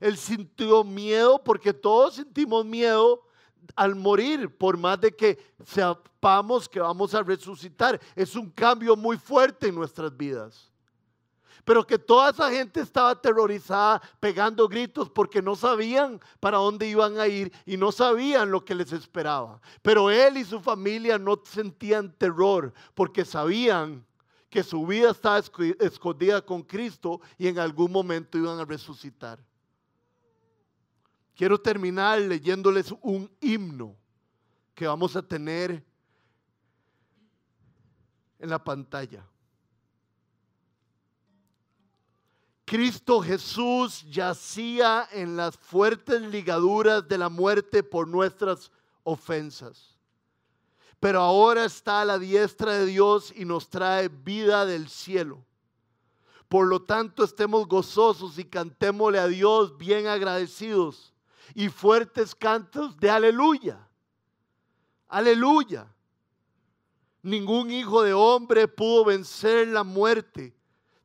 Él 0.00 0.16
sintió 0.16 0.82
miedo 0.82 1.42
porque 1.42 1.72
todos 1.72 2.16
sentimos 2.16 2.64
miedo 2.64 3.22
al 3.76 3.94
morir, 3.94 4.54
por 4.54 4.76
más 4.76 5.00
de 5.00 5.14
que 5.14 5.38
sepamos 5.64 6.68
que 6.68 6.80
vamos 6.80 7.14
a 7.14 7.22
resucitar. 7.22 8.00
Es 8.14 8.34
un 8.34 8.50
cambio 8.50 8.96
muy 8.96 9.16
fuerte 9.16 9.68
en 9.68 9.76
nuestras 9.76 10.14
vidas. 10.14 10.73
Pero 11.64 11.86
que 11.86 11.98
toda 11.98 12.30
esa 12.30 12.50
gente 12.50 12.80
estaba 12.80 13.10
aterrorizada, 13.10 14.02
pegando 14.20 14.68
gritos 14.68 15.08
porque 15.08 15.40
no 15.40 15.56
sabían 15.56 16.20
para 16.40 16.58
dónde 16.58 16.86
iban 16.86 17.18
a 17.18 17.26
ir 17.26 17.52
y 17.64 17.76
no 17.76 17.90
sabían 17.90 18.50
lo 18.50 18.64
que 18.64 18.74
les 18.74 18.92
esperaba. 18.92 19.60
Pero 19.82 20.10
él 20.10 20.36
y 20.36 20.44
su 20.44 20.60
familia 20.60 21.18
no 21.18 21.40
sentían 21.44 22.12
terror 22.12 22.72
porque 22.94 23.24
sabían 23.24 24.04
que 24.50 24.62
su 24.62 24.86
vida 24.86 25.10
estaba 25.10 25.42
escondida 25.80 26.40
con 26.40 26.62
Cristo 26.62 27.20
y 27.38 27.48
en 27.48 27.58
algún 27.58 27.90
momento 27.90 28.38
iban 28.38 28.60
a 28.60 28.64
resucitar. 28.64 29.40
Quiero 31.34 31.58
terminar 31.58 32.20
leyéndoles 32.20 32.94
un 33.00 33.28
himno 33.40 33.96
que 34.74 34.86
vamos 34.86 35.16
a 35.16 35.22
tener 35.22 35.84
en 38.38 38.50
la 38.50 38.62
pantalla. 38.62 39.26
Cristo 42.64 43.20
Jesús 43.20 44.04
yacía 44.10 45.06
en 45.12 45.36
las 45.36 45.56
fuertes 45.56 46.22
ligaduras 46.22 47.06
de 47.06 47.18
la 47.18 47.28
muerte 47.28 47.82
por 47.82 48.08
nuestras 48.08 48.70
ofensas. 49.02 49.98
Pero 50.98 51.20
ahora 51.20 51.66
está 51.66 52.00
a 52.00 52.04
la 52.06 52.18
diestra 52.18 52.72
de 52.72 52.86
Dios 52.86 53.32
y 53.36 53.44
nos 53.44 53.68
trae 53.68 54.08
vida 54.08 54.64
del 54.64 54.88
cielo. 54.88 55.44
Por 56.48 56.66
lo 56.66 56.80
tanto, 56.82 57.24
estemos 57.24 57.66
gozosos 57.68 58.38
y 58.38 58.44
cantémosle 58.44 59.18
a 59.18 59.26
Dios 59.26 59.76
bien 59.76 60.06
agradecidos 60.06 61.12
y 61.54 61.68
fuertes 61.68 62.34
cantos 62.34 62.96
de 62.96 63.10
aleluya. 63.10 63.86
Aleluya. 65.08 65.86
Ningún 67.22 67.70
hijo 67.70 68.02
de 68.02 68.14
hombre 68.14 68.68
pudo 68.68 69.04
vencer 69.04 69.68
la 69.68 69.84
muerte 69.84 70.54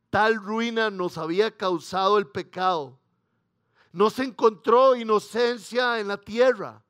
Tal 0.10 0.36
ruina 0.36 0.90
nos 0.90 1.18
había 1.18 1.56
causado 1.56 2.18
el 2.18 2.28
pecado. 2.28 3.00
No 3.92 4.10
se 4.10 4.24
encontró 4.24 4.96
inocencia 4.96 6.00
en 6.00 6.08
la 6.08 6.18
tierra. 6.18 6.84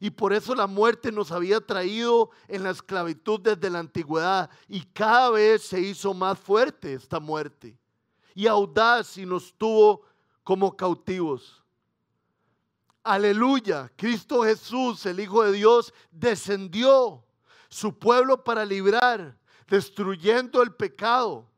Y 0.00 0.10
por 0.10 0.32
eso 0.32 0.54
la 0.54 0.66
muerte 0.66 1.10
nos 1.10 1.32
había 1.32 1.60
traído 1.60 2.30
en 2.48 2.62
la 2.62 2.70
esclavitud 2.70 3.40
desde 3.40 3.70
la 3.70 3.78
antigüedad. 3.78 4.50
Y 4.68 4.82
cada 4.82 5.30
vez 5.30 5.62
se 5.62 5.80
hizo 5.80 6.12
más 6.14 6.38
fuerte 6.38 6.94
esta 6.94 7.20
muerte. 7.20 7.78
Y 8.34 8.46
audaz 8.46 9.16
y 9.16 9.24
nos 9.24 9.54
tuvo 9.54 10.02
como 10.42 10.76
cautivos. 10.76 11.62
Aleluya. 13.02 13.90
Cristo 13.96 14.42
Jesús, 14.42 15.06
el 15.06 15.20
Hijo 15.20 15.42
de 15.44 15.52
Dios, 15.52 15.92
descendió 16.10 17.24
su 17.68 17.98
pueblo 17.98 18.44
para 18.44 18.64
librar, 18.64 19.38
destruyendo 19.68 20.62
el 20.62 20.74
pecado 20.74 21.50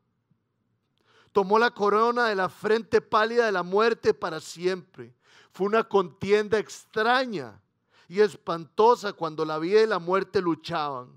tomó 1.31 1.59
la 1.59 1.71
corona 1.71 2.27
de 2.27 2.35
la 2.35 2.49
frente 2.49 3.01
pálida 3.01 3.45
de 3.45 3.51
la 3.51 3.63
muerte 3.63 4.13
para 4.13 4.39
siempre. 4.39 5.13
Fue 5.51 5.67
una 5.67 5.83
contienda 5.83 6.57
extraña 6.57 7.59
y 8.07 8.21
espantosa 8.21 9.13
cuando 9.13 9.45
la 9.45 9.59
vida 9.59 9.81
y 9.81 9.87
la 9.87 9.99
muerte 9.99 10.41
luchaban. 10.41 11.09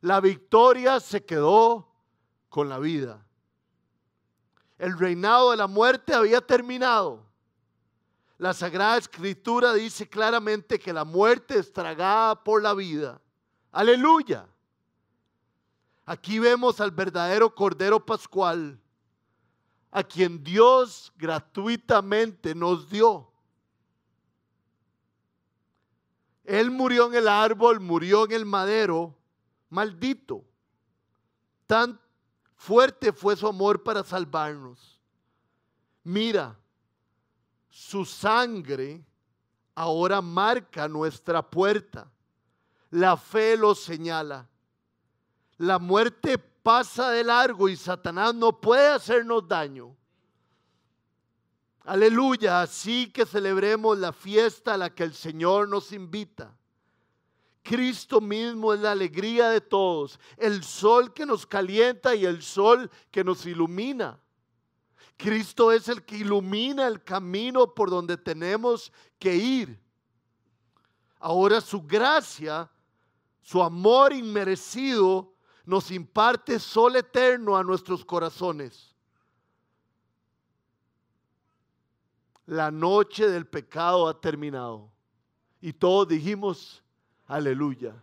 La 0.00 0.20
victoria 0.20 0.98
se 1.00 1.24
quedó 1.24 1.86
con 2.48 2.68
la 2.68 2.78
vida. 2.78 3.24
El 4.78 4.98
reinado 4.98 5.50
de 5.50 5.58
la 5.58 5.66
muerte 5.66 6.14
había 6.14 6.40
terminado. 6.40 7.22
La 8.38 8.54
Sagrada 8.54 8.96
Escritura 8.96 9.74
dice 9.74 10.08
claramente 10.08 10.78
que 10.78 10.94
la 10.94 11.04
muerte 11.04 11.58
es 11.58 11.70
tragada 11.70 12.42
por 12.42 12.62
la 12.62 12.72
vida. 12.72 13.20
Aleluya. 13.70 14.46
Aquí 16.06 16.38
vemos 16.38 16.80
al 16.80 16.90
verdadero 16.90 17.54
Cordero 17.54 18.04
Pascual 18.04 18.80
a 19.90 20.02
quien 20.02 20.42
Dios 20.42 21.12
gratuitamente 21.16 22.54
nos 22.54 22.88
dio. 22.88 23.30
Él 26.44 26.70
murió 26.70 27.06
en 27.06 27.14
el 27.14 27.28
árbol, 27.28 27.80
murió 27.80 28.24
en 28.24 28.32
el 28.32 28.44
madero, 28.44 29.16
maldito. 29.68 30.44
Tan 31.66 32.00
fuerte 32.56 33.12
fue 33.12 33.36
su 33.36 33.46
amor 33.46 33.82
para 33.82 34.02
salvarnos. 34.02 35.00
Mira, 36.02 36.58
su 37.68 38.04
sangre 38.04 39.04
ahora 39.74 40.20
marca 40.20 40.88
nuestra 40.88 41.48
puerta. 41.48 42.10
La 42.90 43.16
fe 43.16 43.56
lo 43.56 43.74
señala. 43.74 44.48
La 45.56 45.78
muerte 45.78 46.49
pasa 46.62 47.10
de 47.10 47.24
largo 47.24 47.68
y 47.68 47.76
Satanás 47.76 48.34
no 48.34 48.60
puede 48.60 48.88
hacernos 48.88 49.46
daño. 49.46 49.96
Aleluya, 51.84 52.62
así 52.62 53.10
que 53.10 53.24
celebremos 53.24 53.98
la 53.98 54.12
fiesta 54.12 54.74
a 54.74 54.76
la 54.76 54.94
que 54.94 55.02
el 55.02 55.14
Señor 55.14 55.68
nos 55.68 55.92
invita. 55.92 56.56
Cristo 57.62 58.20
mismo 58.20 58.72
es 58.72 58.80
la 58.80 58.92
alegría 58.92 59.48
de 59.50 59.60
todos, 59.60 60.18
el 60.36 60.62
sol 60.62 61.12
que 61.12 61.26
nos 61.26 61.46
calienta 61.46 62.14
y 62.14 62.24
el 62.24 62.42
sol 62.42 62.90
que 63.10 63.24
nos 63.24 63.44
ilumina. 63.46 64.18
Cristo 65.16 65.70
es 65.70 65.88
el 65.88 66.02
que 66.04 66.18
ilumina 66.18 66.86
el 66.86 67.04
camino 67.04 67.74
por 67.74 67.90
donde 67.90 68.16
tenemos 68.16 68.92
que 69.18 69.36
ir. 69.36 69.78
Ahora 71.18 71.60
su 71.60 71.82
gracia, 71.82 72.70
su 73.42 73.62
amor 73.62 74.14
inmerecido, 74.14 75.29
nos 75.70 75.92
imparte 75.92 76.58
sol 76.58 76.96
eterno 76.96 77.56
a 77.56 77.62
nuestros 77.62 78.04
corazones. 78.04 78.92
La 82.44 82.72
noche 82.72 83.28
del 83.28 83.46
pecado 83.46 84.08
ha 84.08 84.20
terminado. 84.20 84.90
Y 85.60 85.72
todos 85.72 86.08
dijimos, 86.08 86.82
aleluya. 87.24 87.94